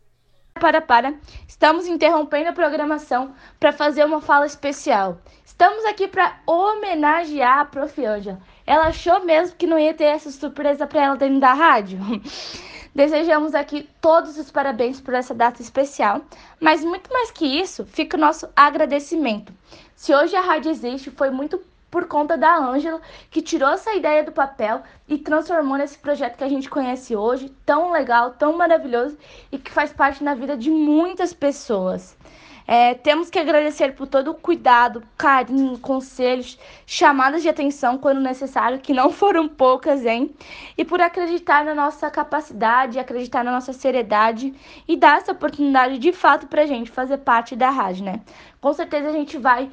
para, 0.64 0.80
para. 0.80 1.14
Estamos 1.46 1.88
interrompendo 1.88 2.48
a 2.48 2.54
programação 2.54 3.36
para 3.60 3.74
fazer 3.74 4.06
uma 4.06 4.22
fala 4.22 4.46
especial. 4.46 5.18
Estamos 5.44 5.84
aqui 5.84 6.08
para 6.08 6.38
homenagear 6.48 7.60
a 7.60 7.66
Prof. 7.66 8.06
Ângela. 8.06 8.40
Ela 8.66 8.86
achou 8.86 9.26
mesmo 9.26 9.58
que 9.58 9.68
não 9.68 9.78
ia 9.78 9.94
ter 9.94 10.06
essa 10.06 10.32
surpresa 10.32 10.88
para 10.88 11.04
ela 11.04 11.16
dentro 11.18 11.42
da 11.42 11.52
rádio? 11.52 12.00
Desejamos 12.96 13.54
aqui 13.54 13.90
todos 14.00 14.38
os 14.38 14.50
parabéns 14.52 15.02
por 15.02 15.14
essa 15.14 15.34
data 15.34 15.62
especial, 15.62 16.22
mas 16.62 16.82
muito 16.82 17.12
mais 17.12 17.30
que 17.30 17.46
isso, 17.46 17.86
fica 17.86 18.16
o 18.16 18.20
nosso 18.20 18.48
agradecimento. 18.56 19.52
Se 19.98 20.16
hoje 20.16 20.34
a 20.34 20.42
rádio 20.42 20.72
existe, 20.72 21.12
foi 21.12 21.30
muito 21.30 21.62
por 21.94 22.08
conta 22.08 22.36
da 22.36 22.58
Ângela, 22.58 23.00
que 23.30 23.40
tirou 23.40 23.70
essa 23.70 23.94
ideia 23.94 24.24
do 24.24 24.32
papel 24.32 24.82
e 25.08 25.16
transformou 25.16 25.78
nesse 25.78 25.96
projeto 25.96 26.38
que 26.38 26.44
a 26.44 26.50
gente 26.50 26.68
conhece 26.68 27.16
hoje, 27.16 27.50
tão 27.64 27.92
legal, 27.92 28.32
tão 28.32 28.58
maravilhoso 28.58 29.16
e 29.52 29.60
que 29.60 29.70
faz 29.70 29.94
parte 29.94 30.24
na 30.24 30.34
vida 30.34 30.58
de 30.58 30.72
muitas 30.72 31.34
pessoas. 31.34 32.18
É, 32.66 32.96
temos 32.96 33.30
que 33.30 33.38
agradecer 33.38 33.94
por 33.94 34.08
todo 34.08 34.32
o 34.32 34.34
cuidado, 34.34 35.04
carinho, 35.16 35.78
conselhos, 35.78 36.58
chamadas 36.88 37.44
de 37.44 37.50
atenção 37.50 38.00
quando 38.00 38.20
necessário, 38.20 38.80
que 38.80 38.92
não 38.92 39.12
foram 39.12 39.48
poucas, 39.48 40.04
hein? 40.04 40.34
E 40.76 40.84
por 40.84 41.00
acreditar 41.00 41.64
na 41.64 41.76
nossa 41.76 42.10
capacidade, 42.10 42.98
acreditar 42.98 43.44
na 43.44 43.52
nossa 43.52 43.72
seriedade 43.72 44.52
e 44.88 44.98
dar 44.98 45.18
essa 45.18 45.32
oportunidade 45.32 46.00
de 46.00 46.12
fato 46.12 46.48
pra 46.48 46.66
gente 46.66 46.90
fazer 46.90 47.20
parte 47.20 47.56
da 47.56 47.70
rádio, 47.70 48.06
né? 48.06 48.22
Com 48.60 48.74
certeza 48.74 49.10
a 49.10 49.14
gente 49.14 49.38
vai 49.38 49.70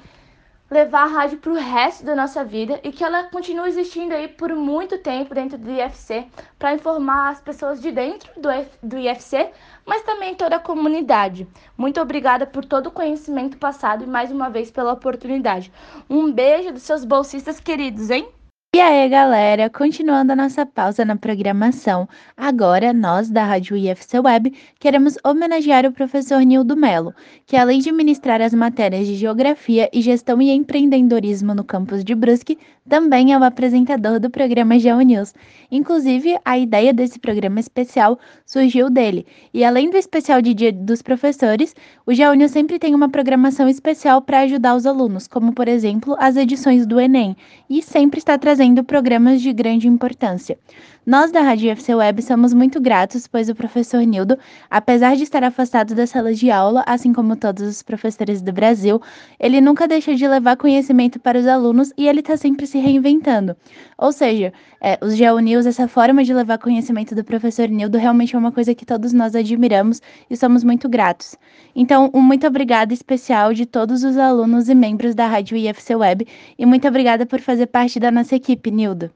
levar 0.70 1.02
a 1.02 1.06
rádio 1.06 1.38
para 1.38 1.52
o 1.52 1.56
resto 1.56 2.04
da 2.04 2.14
nossa 2.14 2.44
vida 2.44 2.80
e 2.84 2.92
que 2.92 3.02
ela 3.02 3.24
continue 3.24 3.68
existindo 3.68 4.14
aí 4.14 4.28
por 4.28 4.54
muito 4.54 4.98
tempo 4.98 5.34
dentro 5.34 5.58
do 5.58 5.70
IFC 5.70 6.26
para 6.58 6.74
informar 6.74 7.30
as 7.30 7.40
pessoas 7.40 7.80
de 7.80 7.90
dentro 7.90 8.30
do, 8.40 8.48
do 8.82 8.96
IFC, 8.96 9.50
mas 9.84 10.02
também 10.02 10.34
toda 10.34 10.56
a 10.56 10.60
comunidade. 10.60 11.48
Muito 11.76 12.00
obrigada 12.00 12.46
por 12.46 12.64
todo 12.64 12.86
o 12.86 12.92
conhecimento 12.92 13.58
passado 13.58 14.04
e 14.04 14.06
mais 14.06 14.30
uma 14.30 14.48
vez 14.48 14.70
pela 14.70 14.92
oportunidade. 14.92 15.72
Um 16.08 16.30
beijo 16.30 16.72
dos 16.72 16.82
seus 16.82 17.04
bolsistas 17.04 17.58
queridos, 17.58 18.08
hein? 18.08 18.28
E 18.72 18.78
aí, 18.78 19.08
galera, 19.08 19.68
continuando 19.68 20.30
a 20.30 20.36
nossa 20.36 20.64
pausa 20.64 21.04
na 21.04 21.16
programação, 21.16 22.08
agora 22.36 22.92
nós 22.92 23.28
da 23.28 23.44
Rádio 23.44 23.76
IFC 23.76 24.20
Web 24.20 24.54
queremos 24.78 25.18
homenagear 25.24 25.84
o 25.86 25.92
professor 25.92 26.38
Nildo 26.42 26.76
Melo, 26.76 27.12
que 27.46 27.56
além 27.56 27.80
de 27.80 27.90
ministrar 27.90 28.40
as 28.40 28.54
matérias 28.54 29.08
de 29.08 29.16
Geografia 29.16 29.90
e 29.92 30.00
Gestão 30.00 30.40
e 30.40 30.52
Empreendedorismo 30.52 31.52
no 31.52 31.64
campus 31.64 32.04
de 32.04 32.14
Brusque, 32.14 32.58
também 32.88 33.32
é 33.32 33.38
o 33.38 33.42
apresentador 33.42 34.20
do 34.20 34.30
programa 34.30 34.78
GeoNews. 34.78 35.34
Inclusive, 35.68 36.38
a 36.44 36.56
ideia 36.56 36.92
desse 36.92 37.18
programa 37.18 37.58
especial 37.58 38.20
surgiu 38.46 38.88
dele. 38.88 39.26
E 39.52 39.64
além 39.64 39.90
do 39.90 39.96
especial 39.96 40.40
de 40.40 40.54
Dia 40.54 40.72
dos 40.72 41.02
Professores, 41.02 41.74
o 42.06 42.14
GeoNews 42.14 42.52
sempre 42.52 42.78
tem 42.78 42.94
uma 42.94 43.08
programação 43.08 43.68
especial 43.68 44.22
para 44.22 44.40
ajudar 44.40 44.76
os 44.76 44.86
alunos, 44.86 45.26
como 45.26 45.52
por 45.52 45.66
exemplo 45.66 46.14
as 46.20 46.36
edições 46.36 46.86
do 46.86 47.00
Enem, 47.00 47.36
e 47.68 47.82
sempre 47.82 48.18
está 48.18 48.38
trazendo 48.38 48.59
programas 48.84 49.40
de 49.42 49.52
grande 49.52 49.88
importância. 49.88 50.58
Nós 51.06 51.32
da 51.32 51.40
Rádio 51.40 51.70
FC 51.70 51.94
Web 51.94 52.20
somos 52.20 52.52
muito 52.52 52.78
gratos, 52.78 53.26
pois 53.26 53.48
o 53.48 53.54
professor 53.54 54.02
Nildo, 54.02 54.38
apesar 54.68 55.16
de 55.16 55.22
estar 55.22 55.42
afastado 55.42 55.94
da 55.94 56.06
sala 56.06 56.34
de 56.34 56.50
aula, 56.50 56.84
assim 56.86 57.10
como 57.10 57.36
todos 57.36 57.66
os 57.66 57.82
professores 57.82 58.42
do 58.42 58.52
Brasil, 58.52 59.00
ele 59.38 59.62
nunca 59.62 59.88
deixa 59.88 60.14
de 60.14 60.28
levar 60.28 60.58
conhecimento 60.58 61.18
para 61.18 61.38
os 61.38 61.46
alunos 61.46 61.90
e 61.96 62.06
ele 62.06 62.20
está 62.20 62.36
sempre 62.36 62.66
se 62.66 62.78
reinventando. 62.78 63.56
Ou 63.96 64.12
seja, 64.12 64.52
é, 64.78 64.98
os 65.00 65.16
GeoNews, 65.16 65.64
essa 65.64 65.88
forma 65.88 66.22
de 66.22 66.34
levar 66.34 66.58
conhecimento 66.58 67.14
do 67.14 67.24
professor 67.24 67.66
Nildo, 67.66 67.96
realmente 67.96 68.36
é 68.36 68.38
uma 68.38 68.52
coisa 68.52 68.74
que 68.74 68.84
todos 68.84 69.14
nós 69.14 69.34
admiramos 69.34 70.02
e 70.28 70.36
somos 70.36 70.62
muito 70.62 70.86
gratos. 70.86 71.34
Então, 71.74 72.10
um 72.12 72.20
muito 72.20 72.46
obrigada 72.46 72.92
especial 72.92 73.54
de 73.54 73.64
todos 73.64 74.04
os 74.04 74.18
alunos 74.18 74.68
e 74.68 74.74
membros 74.74 75.14
da 75.14 75.26
Rádio 75.26 75.56
IFC 75.56 75.94
Web 75.94 76.26
e 76.58 76.66
muito 76.66 76.86
obrigada 76.86 77.24
por 77.24 77.40
fazer 77.40 77.68
parte 77.68 77.98
da 77.98 78.10
nossa 78.10 78.36
equipe, 78.36 78.70
Nildo. 78.70 79.10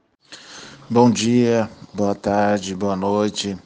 Bom 0.87 1.09
dia, 1.09 1.67
boa 1.95 2.13
tarde, 2.13 2.75
boa 2.75 2.95
noite. 2.95 3.57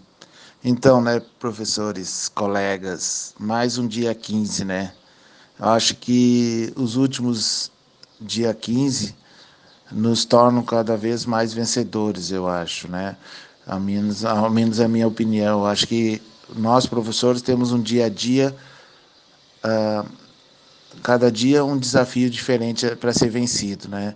Então, 0.64 1.02
né, 1.02 1.22
professores, 1.38 2.30
colegas, 2.30 3.36
mais 3.38 3.78
um 3.78 3.86
dia 3.86 4.16
15, 4.16 4.64
né? 4.64 4.94
Eu 5.60 5.68
acho 5.68 5.96
que 5.96 6.72
os 6.78 6.96
últimos 6.96 7.74
dia 8.22 8.54
15 8.54 9.14
nos 9.92 10.24
tornam 10.24 10.64
cada 10.64 10.96
vez 10.96 11.26
mais 11.26 11.54
vencedores, 11.54 12.32
eu 12.32 12.48
acho, 12.48 12.88
né? 12.88 13.18
Ao 13.68 13.82
menos, 13.82 14.24
ao 14.24 14.50
menos 14.50 14.80
a 14.80 14.88
minha 14.88 15.08
opinião. 15.08 15.60
Eu 15.60 15.66
acho 15.66 15.88
que 15.88 16.22
nós, 16.56 16.86
professores, 16.86 17.42
temos 17.42 17.74
um 17.74 17.82
dia 17.82 18.06
a 18.06 18.10
dia, 18.10 18.56
uh, 19.66 20.10
cada 21.04 21.30
dia 21.30 21.66
um 21.66 21.78
desafio 21.78 22.30
diferente 22.30 22.96
para 22.96 23.12
ser 23.12 23.30
vencido, 23.30 23.90
né? 23.90 24.16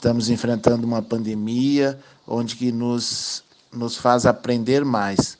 Estamos 0.00 0.30
enfrentando 0.30 0.86
uma 0.86 1.02
pandemia 1.02 1.98
onde 2.30 2.54
que 2.54 2.70
nos, 2.70 3.42
nos 3.72 3.96
faz 3.96 4.24
aprender 4.24 4.84
mais. 4.84 5.36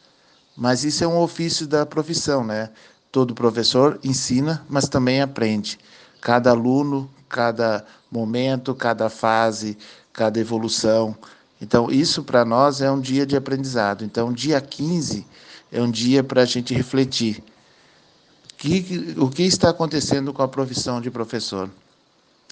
Mas 0.57 0.85
isso 0.85 1.05
é 1.05 1.07
um 1.07 1.18
ofício 1.18 1.66
da 1.66 1.87
profissão, 1.87 2.44
né? 2.44 2.70
Todo 3.12 3.35
professor 3.35 3.98
ensina, 4.03 4.64
mas 4.68 4.88
também 4.88 5.22
aprende. 5.22 5.79
Cada 6.20 6.50
aluno, 6.50 7.09
cada 7.29 7.85
momento, 8.11 8.74
cada 8.74 9.09
fase, 9.09 9.79
cada 10.12 10.38
evolução. 10.38 11.16
Então, 11.62 11.90
isso 11.90 12.24
para 12.24 12.44
nós 12.44 12.81
é 12.81 12.90
um 12.90 13.00
dia 13.00 13.24
de 13.24 13.37
aprendizado. 13.37 14.05
Então, 14.05 14.33
dia 14.33 14.61
15 14.61 15.26
é 15.70 15.81
um 15.81 15.90
dia 15.90 16.22
para 16.24 16.42
a 16.42 16.44
gente 16.44 16.74
refletir. 16.74 17.42
Que, 18.59 19.14
o 19.16 19.31
que 19.31 19.44
está 19.44 19.70
acontecendo 19.70 20.33
com 20.33 20.42
a 20.42 20.48
profissão 20.48 21.00
de 21.00 21.11
professor? 21.11 21.70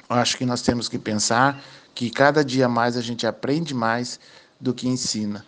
Acho 0.08 0.38
que 0.38 0.46
nós 0.46 0.62
temos 0.62 0.88
que 0.88 0.98
pensar 0.98 1.62
que 1.98 2.10
cada 2.10 2.44
dia 2.44 2.68
mais 2.68 2.96
a 2.96 3.00
gente 3.00 3.26
aprende 3.26 3.74
mais 3.74 4.20
do 4.60 4.72
que 4.72 4.86
ensina. 4.86 5.44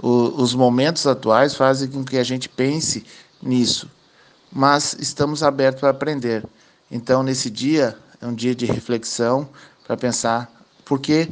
O, 0.00 0.40
os 0.40 0.54
momentos 0.54 1.08
atuais 1.08 1.56
fazem 1.56 1.88
com 1.88 2.04
que 2.04 2.18
a 2.18 2.22
gente 2.22 2.48
pense 2.48 3.04
nisso, 3.42 3.90
mas 4.52 4.96
estamos 5.00 5.42
abertos 5.42 5.80
para 5.80 5.90
aprender. 5.90 6.46
Então, 6.88 7.24
nesse 7.24 7.50
dia, 7.50 7.98
é 8.20 8.26
um 8.28 8.32
dia 8.32 8.54
de 8.54 8.64
reflexão 8.64 9.48
para 9.84 9.96
pensar 9.96 10.48
por 10.84 11.00
que, 11.00 11.28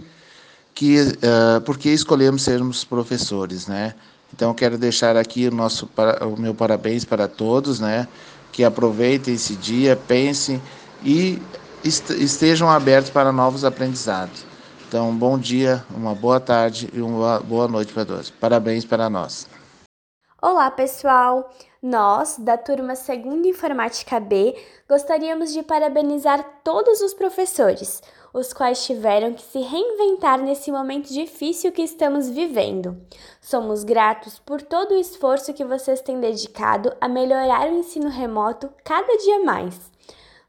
que, 0.75 1.01
uh, 1.01 1.61
por 1.61 1.79
que 1.79 1.91
escolhemos 1.91 2.43
sermos 2.43 2.83
professores, 2.83 3.69
né? 3.69 3.95
Então 4.35 4.53
quero 4.53 4.77
deixar 4.77 5.17
aqui 5.17 5.47
o 5.47 5.55
nosso 5.55 5.89
o 6.23 6.41
meu 6.41 6.57
parabéns 6.57 7.05
para 7.05 7.29
todos, 7.29 7.79
né? 7.79 8.09
Que 8.51 8.65
aproveitem 8.65 9.35
esse 9.35 9.55
dia, 9.55 9.95
pensem 9.95 10.61
e 11.05 11.41
estejam 11.85 12.71
abertos 12.71 13.11
para 13.11 13.33
novos 13.33 13.65
aprendizados. 13.65 14.45
Então, 14.89 15.15
bom 15.15 15.39
dia, 15.39 15.85
uma 15.95 16.15
boa 16.15 16.41
tarde 16.41 16.91
e 16.93 17.01
uma 17.01 17.41
boa 17.41 17.69
noite 17.69 17.93
para 17.93 18.05
todos. 18.05 18.31
Parabéns 18.31 18.85
para 18.85 19.09
nós. 19.09 19.47
Olá, 20.43 20.71
pessoal! 20.71 21.51
Nós, 21.83 22.37
da 22.39 22.59
turma 22.59 22.95
2 22.95 23.47
Informática 23.47 24.19
B, 24.19 24.57
gostaríamos 24.89 25.53
de 25.53 25.63
parabenizar 25.63 26.45
todos 26.65 27.01
os 27.03 27.15
professores, 27.15 28.03
os 28.33 28.53
quais 28.53 28.85
tiveram 28.85 29.35
que 29.35 29.43
se 29.43 29.61
reinventar 29.61 30.41
nesse 30.41 30.73
momento 30.73 31.13
difícil 31.13 31.73
que 31.73 31.83
estamos 31.83 32.29
vivendo. 32.29 33.01
Somos 33.41 33.85
gratos 33.85 34.39
por 34.39 34.63
todo 34.63 34.93
o 34.93 35.01
esforço 35.01 35.55
que 35.55 35.65
vocês 35.65 36.01
têm 36.01 36.19
dedicado 36.19 36.93
a 37.01 37.09
melhorar 37.09 37.69
o 37.69 37.79
ensino 37.79 38.09
remoto 38.09 38.71
cada 38.83 39.17
dia 39.19 39.45
mais. 39.45 39.90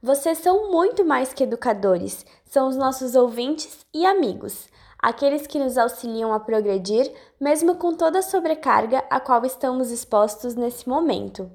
Vocês 0.02 0.40
são 0.40 0.72
muito 0.72 1.06
mais 1.06 1.34
que 1.34 1.44
educadores, 1.44 2.26
são 2.46 2.68
os 2.68 2.76
nossos 2.76 3.16
ouvintes 3.16 3.86
e 3.94 4.06
amigos 4.06 4.68
aqueles 5.02 5.48
que 5.48 5.58
nos 5.58 5.78
auxiliam 5.78 6.32
a 6.32 6.40
progredir, 6.40 7.12
mesmo 7.40 7.76
com 7.76 7.96
toda 7.96 8.20
a 8.20 8.22
sobrecarga 8.22 9.04
a 9.10 9.20
qual 9.20 9.44
estamos 9.46 9.90
expostos 9.90 10.54
nesse 10.54 10.88
momento. 10.88 11.50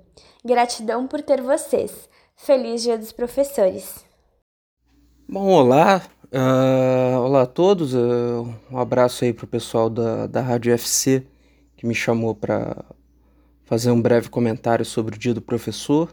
Gratidão 0.44 1.06
por 1.06 1.22
ter 1.22 1.40
vocês. 1.40 2.09
Feliz 2.35 2.82
Dia 2.82 2.98
dos 2.98 3.12
Professores. 3.12 4.04
Bom, 5.28 5.48
olá, 5.48 6.02
uh, 6.26 7.20
olá 7.20 7.42
a 7.42 7.46
todos. 7.46 7.94
Uh, 7.94 8.52
um 8.70 8.78
abraço 8.78 9.24
aí 9.24 9.32
para 9.32 9.44
o 9.44 9.48
pessoal 9.48 9.88
da, 9.88 10.26
da 10.26 10.40
Rádio 10.40 10.72
FC 10.72 11.24
que 11.76 11.87
me 11.87 11.94
chamou 11.94 12.35
para 12.35 12.85
fazer 13.64 13.90
um 13.90 14.00
breve 14.00 14.28
comentário 14.28 14.85
sobre 14.85 15.14
o 15.14 15.18
Dia 15.18 15.35
do 15.35 15.42
Professor, 15.42 16.11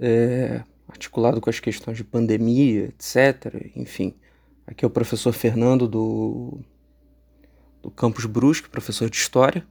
é, 0.00 0.62
articulado 0.88 1.40
com 1.40 1.50
as 1.50 1.60
questões 1.60 1.96
de 1.96 2.04
pandemia, 2.04 2.86
etc. 2.86 3.70
Enfim. 3.76 4.14
Aqui 4.66 4.84
é 4.84 4.88
o 4.88 4.90
professor 4.90 5.32
Fernando 5.32 5.86
do, 5.86 6.58
do 7.82 7.90
Campus 7.90 8.26
Brusque, 8.26 8.68
professor 8.68 9.08
de 9.08 9.16
História, 9.16 9.66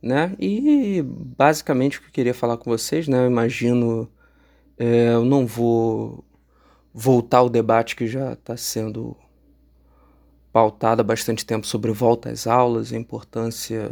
né? 0.00 0.36
E 0.38 1.02
basicamente 1.02 1.98
o 1.98 2.02
que 2.02 2.08
eu 2.08 2.12
queria 2.12 2.34
falar 2.34 2.56
com 2.56 2.70
vocês, 2.70 3.08
né? 3.08 3.18
Eu 3.18 3.26
imagino, 3.26 4.08
é, 4.78 5.14
eu 5.14 5.24
não 5.24 5.46
vou 5.46 6.24
voltar 6.92 7.38
ao 7.38 7.48
debate 7.48 7.96
que 7.96 8.06
já 8.06 8.32
está 8.32 8.56
sendo 8.56 9.16
pautado 10.52 11.00
há 11.00 11.04
bastante 11.04 11.44
tempo 11.44 11.66
sobre 11.66 11.92
volta 11.92 12.30
às 12.30 12.46
aulas, 12.46 12.92
a 12.92 12.96
importância 12.96 13.90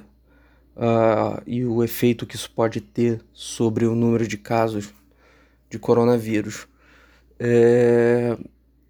uh, 0.77 1.43
e 1.47 1.65
o 1.65 1.83
efeito 1.83 2.27
que 2.27 2.37
isso 2.37 2.51
pode 2.51 2.81
ter 2.81 3.21
sobre 3.33 3.87
o 3.87 3.95
número 3.95 4.27
de 4.27 4.37
casos 4.37 4.93
de 5.71 5.79
coronavírus. 5.79 6.67
É, 7.39 8.37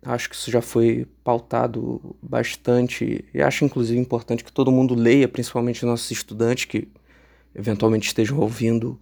Acho 0.02 0.30
que 0.30 0.36
isso 0.36 0.50
já 0.50 0.62
foi 0.62 1.06
pautado 1.24 2.16
bastante 2.22 3.24
e 3.34 3.42
acho 3.42 3.64
inclusive 3.64 3.98
importante 3.98 4.44
que 4.44 4.52
todo 4.52 4.70
mundo 4.70 4.94
leia, 4.94 5.28
principalmente 5.28 5.84
nossos 5.84 6.10
estudantes 6.12 6.64
que 6.64 6.88
eventualmente 7.54 8.08
estejam 8.08 8.38
ouvindo 8.38 9.00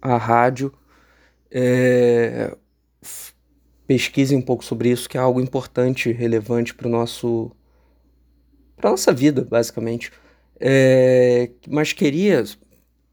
a 0.00 0.16
rádio. 0.16 0.72
É, 1.50 2.56
pesquisem 3.86 4.38
um 4.38 4.42
pouco 4.42 4.64
sobre 4.64 4.90
isso, 4.90 5.08
que 5.08 5.16
é 5.16 5.20
algo 5.20 5.40
importante, 5.40 6.10
relevante 6.12 6.74
para 6.74 6.86
o 6.88 6.90
nosso 6.90 7.52
para 8.76 8.90
nossa 8.90 9.12
vida, 9.12 9.44
basicamente. 9.44 10.12
É, 10.60 11.50
mas 11.68 11.92
queria 11.92 12.44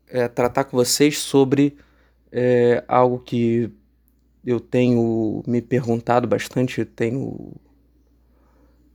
é, 0.09 0.27
tratar 0.27 0.65
com 0.65 0.75
vocês 0.77 1.17
sobre 1.17 1.77
é 2.31 2.83
algo 2.87 3.19
que 3.19 3.71
eu 4.45 4.59
tenho 4.59 5.43
me 5.47 5.61
perguntado 5.61 6.27
bastante, 6.27 6.85
tenho 6.85 7.53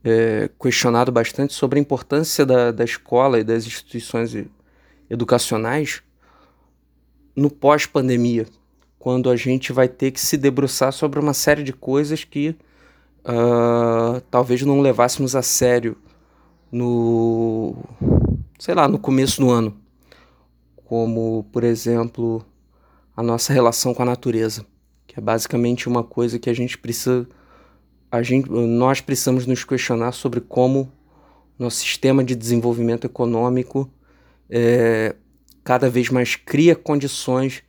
é, 0.03 0.49
questionado 0.61 1.11
bastante 1.11 1.53
sobre 1.53 1.79
a 1.79 1.81
importância 1.81 2.45
da, 2.45 2.71
da 2.71 2.83
escola 2.83 3.39
e 3.39 3.43
das 3.43 3.65
instituições 3.65 4.35
educacionais 5.09 6.01
no 7.35 7.49
pós-pandemia, 7.49 8.45
quando 8.97 9.29
a 9.29 9.35
gente 9.35 9.73
vai 9.73 9.87
ter 9.87 10.11
que 10.11 10.21
se 10.21 10.37
debruçar 10.37 10.93
sobre 10.93 11.19
uma 11.19 11.33
série 11.33 11.63
de 11.63 11.73
coisas 11.73 12.23
que 12.23 12.55
uh, 13.25 14.21
talvez 14.31 14.61
não 14.61 14.79
levássemos 14.79 15.35
a 15.35 15.41
sério 15.41 15.97
no, 16.71 17.75
sei 18.57 18.73
lá, 18.73 18.87
no 18.87 18.97
começo 18.97 19.41
do 19.41 19.51
ano, 19.51 19.77
como 20.85 21.45
por 21.51 21.63
exemplo 21.63 22.45
a 23.15 23.23
nossa 23.23 23.51
relação 23.51 23.93
com 23.93 24.03
a 24.03 24.05
natureza, 24.05 24.65
que 25.07 25.19
é 25.19 25.21
basicamente 25.21 25.87
uma 25.87 26.03
coisa 26.03 26.39
que 26.39 26.49
a 26.49 26.53
gente 26.53 26.77
precisa, 26.77 27.27
a 28.11 28.21
gente, 28.21 28.49
nós 28.49 29.01
precisamos 29.01 29.45
nos 29.45 29.63
questionar 29.63 30.11
sobre 30.11 30.41
como 30.41 30.91
nosso 31.57 31.77
sistema 31.77 32.23
de 32.23 32.35
desenvolvimento 32.35 33.05
econômico 33.05 33.89
é, 34.49 35.15
cada 35.63 35.89
vez 35.89 36.09
mais 36.09 36.35
cria 36.35 36.75
condições 36.75 37.63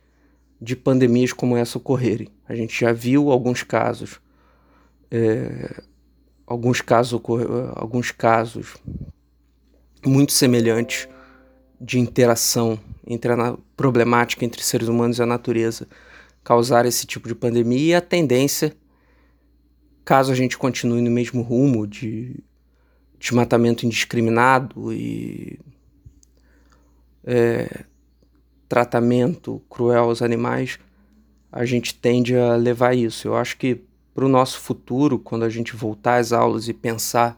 de 0.61 0.75
pandemias 0.75 1.33
como 1.33 1.55
essa 1.55 1.77
ocorrerem. 1.77 2.27
A 2.47 2.55
gente 2.55 2.79
já 2.79 2.91
viu 2.91 3.31
alguns 3.31 3.63
casos, 3.63 4.19
é, 5.09 5.81
alguns 6.45 6.81
casos, 6.81 7.19
alguns 7.75 8.11
casos 8.11 8.75
muito 10.05 10.31
semelhantes 10.31 11.07
de 11.79 11.99
interação 11.99 12.79
entre 13.05 13.31
a 13.31 13.57
problemática 13.75 14.43
entre 14.43 14.63
seres 14.63 14.87
humanos 14.87 15.17
e 15.17 15.21
a 15.21 15.25
natureza 15.25 15.87
causar 16.47 16.85
esse 16.85 17.05
tipo 17.05 17.27
de 17.27 17.35
pandemia 17.35 17.87
e 17.87 17.93
a 17.95 17.99
tendência, 17.99 18.73
caso 20.05 20.31
a 20.31 20.35
gente 20.35 20.57
continue 20.57 21.01
no 21.01 21.11
mesmo 21.11 21.41
rumo 21.41 21.85
de 21.85 22.39
desmatamento 23.19 23.85
indiscriminado 23.85 24.93
e 24.93 25.59
é, 27.25 27.83
tratamento 28.69 29.61
cruel 29.69 30.05
aos 30.05 30.21
animais, 30.21 30.79
a 31.51 31.65
gente 31.65 31.93
tende 31.93 32.37
a 32.37 32.55
levar 32.55 32.95
isso. 32.95 33.27
Eu 33.27 33.35
acho 33.35 33.57
que 33.57 33.81
para 34.15 34.25
o 34.25 34.29
nosso 34.29 34.59
futuro, 34.61 35.19
quando 35.19 35.43
a 35.43 35.49
gente 35.49 35.75
voltar 35.75 36.15
às 36.15 36.31
aulas 36.31 36.69
e 36.69 36.73
pensar 36.73 37.37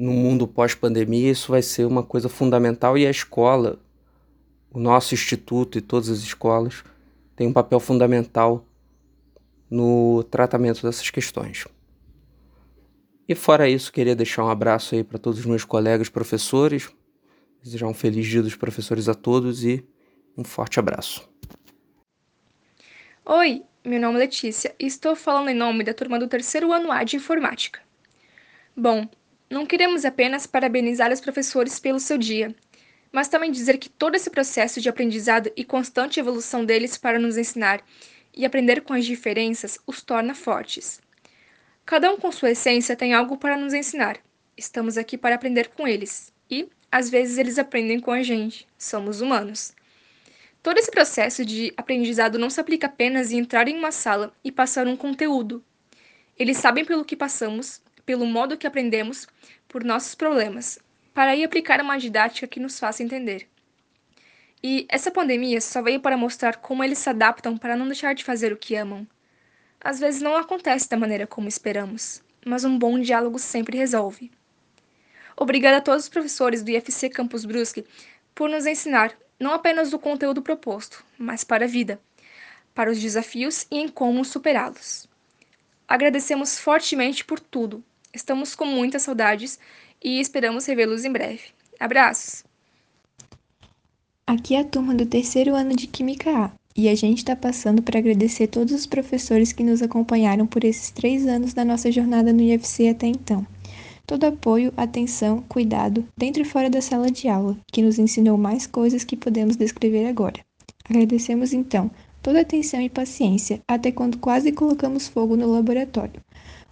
no 0.00 0.12
mundo 0.12 0.48
pós-pandemia, 0.48 1.30
isso 1.30 1.52
vai 1.52 1.60
ser 1.60 1.84
uma 1.84 2.02
coisa 2.02 2.26
fundamental 2.26 2.96
e 2.96 3.06
a 3.06 3.10
escola, 3.10 3.78
o 4.70 4.80
nosso 4.80 5.12
instituto 5.12 5.76
e 5.76 5.82
todas 5.82 6.08
as 6.08 6.20
escolas 6.20 6.82
têm 7.36 7.46
um 7.46 7.52
papel 7.52 7.78
fundamental 7.78 8.64
no 9.68 10.24
tratamento 10.24 10.82
dessas 10.82 11.10
questões. 11.10 11.66
E 13.28 13.34
fora 13.34 13.68
isso, 13.68 13.92
queria 13.92 14.16
deixar 14.16 14.42
um 14.42 14.48
abraço 14.48 14.94
aí 14.94 15.04
para 15.04 15.18
todos 15.18 15.38
os 15.38 15.44
meus 15.44 15.64
colegas 15.64 16.08
professores, 16.08 16.88
desejar 17.62 17.86
um 17.86 17.94
feliz 17.94 18.26
dia 18.26 18.42
dos 18.42 18.56
professores 18.56 19.06
a 19.06 19.14
todos 19.14 19.66
e 19.66 19.86
um 20.34 20.42
forte 20.42 20.80
abraço. 20.80 21.28
Oi, 23.26 23.62
meu 23.84 24.00
nome 24.00 24.16
é 24.16 24.20
Letícia 24.20 24.74
e 24.80 24.86
estou 24.86 25.14
falando 25.14 25.50
em 25.50 25.54
nome 25.54 25.84
da 25.84 25.92
turma 25.92 26.18
do 26.18 26.26
terceiro 26.26 26.72
ano 26.72 26.90
A 26.90 27.04
de 27.04 27.16
Informática. 27.16 27.80
Bom, 28.74 29.06
não 29.50 29.66
queremos 29.66 30.04
apenas 30.04 30.46
parabenizar 30.46 31.12
os 31.12 31.20
professores 31.20 31.80
pelo 31.80 31.98
seu 31.98 32.16
dia, 32.16 32.54
mas 33.10 33.26
também 33.26 33.50
dizer 33.50 33.78
que 33.78 33.88
todo 33.88 34.14
esse 34.14 34.30
processo 34.30 34.80
de 34.80 34.88
aprendizado 34.88 35.50
e 35.56 35.64
constante 35.64 36.20
evolução 36.20 36.64
deles 36.64 36.96
para 36.96 37.18
nos 37.18 37.36
ensinar 37.36 37.82
e 38.32 38.46
aprender 38.46 38.82
com 38.82 38.94
as 38.94 39.04
diferenças 39.04 39.76
os 39.84 40.02
torna 40.02 40.36
fortes. 40.36 41.00
Cada 41.84 42.08
um 42.12 42.16
com 42.16 42.30
sua 42.30 42.52
essência 42.52 42.94
tem 42.94 43.12
algo 43.12 43.36
para 43.36 43.56
nos 43.56 43.74
ensinar. 43.74 44.18
Estamos 44.56 44.96
aqui 44.96 45.18
para 45.18 45.34
aprender 45.34 45.70
com 45.70 45.88
eles 45.88 46.32
e, 46.48 46.68
às 46.92 47.10
vezes, 47.10 47.36
eles 47.36 47.58
aprendem 47.58 47.98
com 47.98 48.12
a 48.12 48.22
gente. 48.22 48.68
Somos 48.78 49.20
humanos. 49.20 49.72
Todo 50.62 50.78
esse 50.78 50.90
processo 50.90 51.44
de 51.44 51.72
aprendizado 51.76 52.38
não 52.38 52.50
se 52.50 52.60
aplica 52.60 52.86
apenas 52.86 53.32
em 53.32 53.38
entrar 53.38 53.66
em 53.66 53.76
uma 53.76 53.90
sala 53.90 54.32
e 54.44 54.52
passar 54.52 54.86
um 54.86 54.96
conteúdo. 54.96 55.64
Eles 56.38 56.58
sabem 56.58 56.84
pelo 56.84 57.04
que 57.04 57.16
passamos 57.16 57.82
pelo 58.10 58.26
modo 58.26 58.58
que 58.58 58.66
aprendemos, 58.66 59.28
por 59.68 59.84
nossos 59.84 60.16
problemas, 60.16 60.80
para 61.14 61.30
aí 61.30 61.44
aplicar 61.44 61.80
uma 61.80 61.96
didática 61.96 62.48
que 62.48 62.58
nos 62.58 62.76
faça 62.76 63.04
entender. 63.04 63.48
E 64.60 64.84
essa 64.88 65.12
pandemia 65.12 65.60
só 65.60 65.80
veio 65.80 66.00
para 66.00 66.16
mostrar 66.16 66.56
como 66.56 66.82
eles 66.82 66.98
se 66.98 67.08
adaptam 67.08 67.56
para 67.56 67.76
não 67.76 67.86
deixar 67.86 68.12
de 68.12 68.24
fazer 68.24 68.52
o 68.52 68.56
que 68.56 68.74
amam. 68.74 69.06
Às 69.80 70.00
vezes 70.00 70.20
não 70.20 70.34
acontece 70.34 70.90
da 70.90 70.96
maneira 70.96 71.24
como 71.24 71.46
esperamos, 71.46 72.20
mas 72.44 72.64
um 72.64 72.76
bom 72.76 72.98
diálogo 72.98 73.38
sempre 73.38 73.78
resolve. 73.78 74.28
Obrigada 75.36 75.76
a 75.76 75.80
todos 75.80 76.02
os 76.02 76.10
professores 76.10 76.64
do 76.64 76.70
IFC 76.72 77.10
Campus 77.10 77.44
Brusque 77.44 77.86
por 78.34 78.50
nos 78.50 78.66
ensinar 78.66 79.16
não 79.38 79.52
apenas 79.52 79.88
do 79.88 80.00
conteúdo 80.00 80.42
proposto, 80.42 81.04
mas 81.16 81.44
para 81.44 81.64
a 81.64 81.68
vida, 81.68 82.00
para 82.74 82.90
os 82.90 82.98
desafios 82.98 83.68
e 83.70 83.78
em 83.78 83.86
como 83.86 84.24
superá-los. 84.24 85.08
Agradecemos 85.86 86.58
fortemente 86.58 87.24
por 87.24 87.38
tudo, 87.38 87.84
Estamos 88.12 88.56
com 88.56 88.64
muitas 88.64 89.02
saudades 89.02 89.58
e 90.02 90.20
esperamos 90.20 90.66
revê-los 90.66 91.04
em 91.04 91.12
breve. 91.12 91.42
Abraços! 91.78 92.44
Aqui 94.26 94.54
é 94.54 94.60
a 94.60 94.64
turma 94.64 94.94
do 94.94 95.06
terceiro 95.06 95.54
ano 95.54 95.74
de 95.74 95.86
Química 95.86 96.30
A 96.30 96.50
e 96.76 96.88
a 96.88 96.94
gente 96.94 97.18
está 97.18 97.36
passando 97.36 97.82
para 97.82 97.98
agradecer 97.98 98.46
todos 98.46 98.72
os 98.72 98.86
professores 98.86 99.52
que 99.52 99.62
nos 99.62 99.82
acompanharam 99.82 100.46
por 100.46 100.64
esses 100.64 100.90
três 100.90 101.26
anos 101.26 101.52
da 101.52 101.64
nossa 101.64 101.90
jornada 101.90 102.32
no 102.32 102.42
IFC 102.42 102.88
até 102.88 103.06
então. 103.06 103.46
Todo 104.06 104.24
apoio, 104.24 104.72
atenção, 104.76 105.42
cuidado, 105.48 106.04
dentro 106.16 106.42
e 106.42 106.44
fora 106.44 106.68
da 106.68 106.80
sala 106.80 107.10
de 107.10 107.28
aula, 107.28 107.56
que 107.72 107.82
nos 107.82 107.98
ensinou 107.98 108.36
mais 108.36 108.66
coisas 108.66 109.04
que 109.04 109.16
podemos 109.16 109.56
descrever 109.56 110.06
agora. 110.06 110.40
Agradecemos 110.88 111.52
então 111.52 111.90
toda 112.22 112.40
atenção 112.40 112.80
e 112.80 112.88
paciência, 112.88 113.60
até 113.68 113.92
quando 113.92 114.18
quase 114.18 114.50
colocamos 114.50 115.06
fogo 115.06 115.36
no 115.36 115.52
laboratório. 115.52 116.20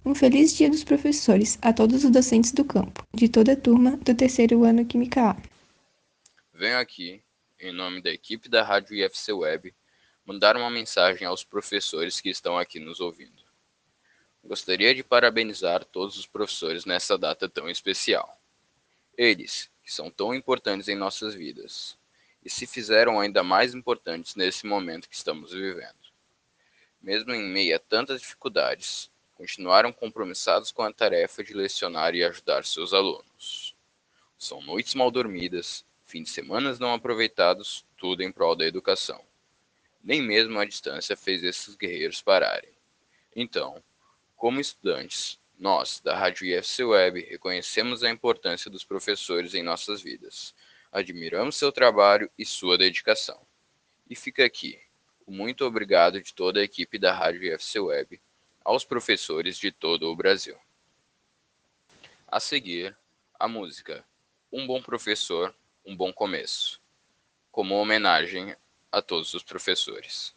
Um 0.09 0.15
feliz 0.15 0.57
dia 0.57 0.71
dos 0.71 0.83
professores 0.83 1.59
a 1.61 1.71
todos 1.71 2.03
os 2.03 2.09
docentes 2.09 2.51
do 2.51 2.65
campo, 2.65 3.07
de 3.13 3.29
toda 3.29 3.53
a 3.53 3.55
turma 3.55 3.95
do 3.97 4.15
terceiro 4.15 4.63
ano 4.63 4.83
Química 4.83 5.29
A. 5.29 5.37
Venho 6.51 6.79
aqui, 6.79 7.21
em 7.59 7.71
nome 7.71 8.01
da 8.01 8.09
equipe 8.09 8.49
da 8.49 8.63
Rádio 8.63 8.95
IFC 8.95 9.31
Web, 9.31 9.71
mandar 10.25 10.57
uma 10.57 10.71
mensagem 10.71 11.27
aos 11.27 11.43
professores 11.43 12.19
que 12.19 12.27
estão 12.27 12.57
aqui 12.57 12.79
nos 12.79 12.99
ouvindo. 12.99 13.43
Gostaria 14.43 14.95
de 14.95 15.03
parabenizar 15.03 15.85
todos 15.85 16.17
os 16.17 16.25
professores 16.25 16.85
nessa 16.85 17.15
data 17.15 17.47
tão 17.47 17.69
especial. 17.69 18.41
Eles, 19.15 19.69
que 19.83 19.93
são 19.93 20.09
tão 20.09 20.33
importantes 20.33 20.87
em 20.87 20.95
nossas 20.95 21.35
vidas, 21.35 21.99
e 22.43 22.49
se 22.49 22.65
fizeram 22.65 23.19
ainda 23.19 23.43
mais 23.43 23.75
importantes 23.75 24.33
nesse 24.33 24.65
momento 24.65 25.07
que 25.07 25.15
estamos 25.15 25.51
vivendo. 25.51 25.93
Mesmo 26.99 27.31
em 27.31 27.47
meio 27.47 27.75
a 27.75 27.79
tantas 27.79 28.21
dificuldades, 28.21 29.11
continuaram 29.39 29.93
compromissados 29.93 30.69
com 30.69 30.81
a 30.81 30.91
tarefa 30.91 31.41
de 31.41 31.53
lecionar 31.53 32.13
e 32.13 32.21
ajudar 32.25 32.65
seus 32.65 32.93
alunos. 32.93 33.73
São 34.37 34.61
noites 34.61 34.93
mal 34.95 35.09
dormidas, 35.09 35.85
fins 36.05 36.25
de 36.25 36.29
semanas 36.31 36.77
não 36.77 36.93
aproveitados, 36.93 37.85
tudo 37.97 38.21
em 38.21 38.33
prol 38.33 38.53
da 38.53 38.65
educação. 38.65 39.23
Nem 40.03 40.21
mesmo 40.21 40.59
a 40.59 40.65
distância 40.65 41.15
fez 41.15 41.41
esses 41.41 41.77
guerreiros 41.77 42.21
pararem. 42.21 42.69
Então, 43.33 43.81
como 44.35 44.59
estudantes, 44.59 45.39
nós, 45.57 46.01
da 46.01 46.17
Rádio 46.17 46.45
IFC 46.45 46.83
Web, 46.83 47.21
reconhecemos 47.21 48.03
a 48.03 48.09
importância 48.09 48.69
dos 48.69 48.83
professores 48.83 49.53
em 49.53 49.63
nossas 49.63 50.01
vidas. 50.01 50.53
Admiramos 50.91 51.55
seu 51.55 51.71
trabalho 51.71 52.29
e 52.37 52.45
sua 52.45 52.77
dedicação. 52.77 53.39
E 54.09 54.17
fica 54.17 54.43
aqui 54.43 54.77
o 55.25 55.31
muito 55.31 55.63
obrigado 55.63 56.21
de 56.21 56.33
toda 56.33 56.59
a 56.59 56.63
equipe 56.63 56.99
da 56.99 57.13
Rádio 57.13 57.43
IFC 57.43 57.79
Web 57.79 58.19
aos 58.63 58.83
professores 58.83 59.57
de 59.57 59.71
todo 59.71 60.11
o 60.11 60.15
Brasil. 60.15 60.57
A 62.27 62.39
seguir, 62.39 62.95
a 63.39 63.47
música 63.47 64.05
Um 64.51 64.67
Bom 64.67 64.81
Professor, 64.81 65.53
Um 65.85 65.95
Bom 65.95 66.13
Começo, 66.13 66.81
como 67.51 67.75
homenagem 67.75 68.55
a 68.91 69.01
todos 69.01 69.33
os 69.33 69.43
professores. 69.43 70.35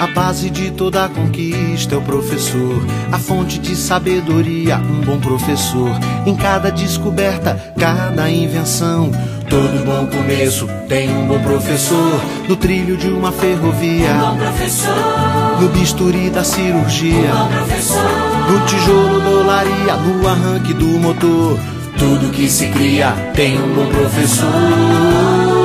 A 0.00 0.06
base 0.06 0.48
de 0.48 0.70
toda 0.70 1.08
conquista 1.08 1.96
é 1.96 1.98
o 1.98 2.02
professor, 2.02 2.86
a 3.10 3.18
fonte 3.18 3.58
de 3.58 3.74
sabedoria, 3.74 4.76
um 4.76 5.00
bom 5.00 5.18
professor. 5.18 5.90
Em 6.24 6.36
cada 6.36 6.70
descoberta, 6.70 7.74
cada 7.76 8.30
invenção, 8.30 9.10
todo 9.50 9.84
bom 9.84 10.06
começo 10.06 10.68
tem 10.88 11.10
um 11.10 11.26
bom 11.26 11.40
professor. 11.40 12.20
No 12.48 12.54
trilho 12.54 12.96
de 12.96 13.08
uma 13.08 13.32
ferrovia, 13.32 14.12
um 14.12 14.30
bom 14.30 14.36
professor. 14.36 15.60
No 15.60 15.68
bisturi 15.70 16.30
da 16.30 16.44
cirurgia, 16.44 17.34
um 17.34 17.48
bom 17.48 17.48
professor. 17.48 18.50
No 18.52 18.66
tijolo 18.66 19.20
do 19.20 19.40
olaria, 19.40 19.96
no 19.96 20.28
arranque 20.28 20.74
do 20.74 20.86
motor. 21.00 21.58
Tudo 21.98 22.30
que 22.30 22.48
se 22.48 22.68
cria 22.68 23.10
tem 23.34 23.60
um 23.60 23.74
bom 23.74 23.86
professor 23.88 25.57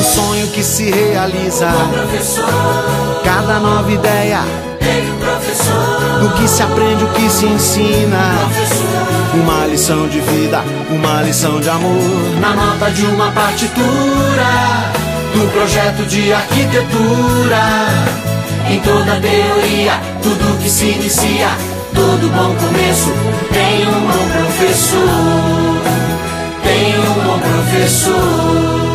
um 0.00 0.02
sonho 0.02 0.46
que 0.48 0.64
se 0.64 0.90
realiza. 0.90 1.68
Cada 3.22 3.58
nova 3.58 3.92
ideia, 3.92 4.40
no 6.22 6.30
que 6.32 6.48
se 6.48 6.62
aprende, 6.62 7.04
o 7.04 7.08
que 7.08 7.28
se 7.28 7.44
ensina. 7.44 8.32
Uma 9.34 9.66
lição 9.66 10.08
de 10.08 10.20
vida, 10.20 10.64
uma 10.90 11.20
lição 11.22 11.60
de 11.60 11.68
amor. 11.68 12.40
Na 12.40 12.54
nota 12.54 12.90
de 12.90 13.04
uma 13.04 13.30
partitura, 13.30 14.50
do 15.34 15.52
projeto 15.52 16.06
de 16.06 16.32
arquitetura. 16.32 17.60
Em 18.70 18.80
toda 18.80 19.20
teoria, 19.20 20.00
tudo 20.22 20.62
que 20.62 20.70
se 20.70 20.86
inicia, 20.86 21.48
todo 21.94 22.30
bom 22.30 22.54
começo 22.56 23.12
tem 23.52 23.86
um 23.86 24.00
bom 24.06 24.28
professor. 24.32 25.00
Tem 26.62 26.98
um 26.98 27.24
bom 27.24 27.38
professor. 27.38 28.89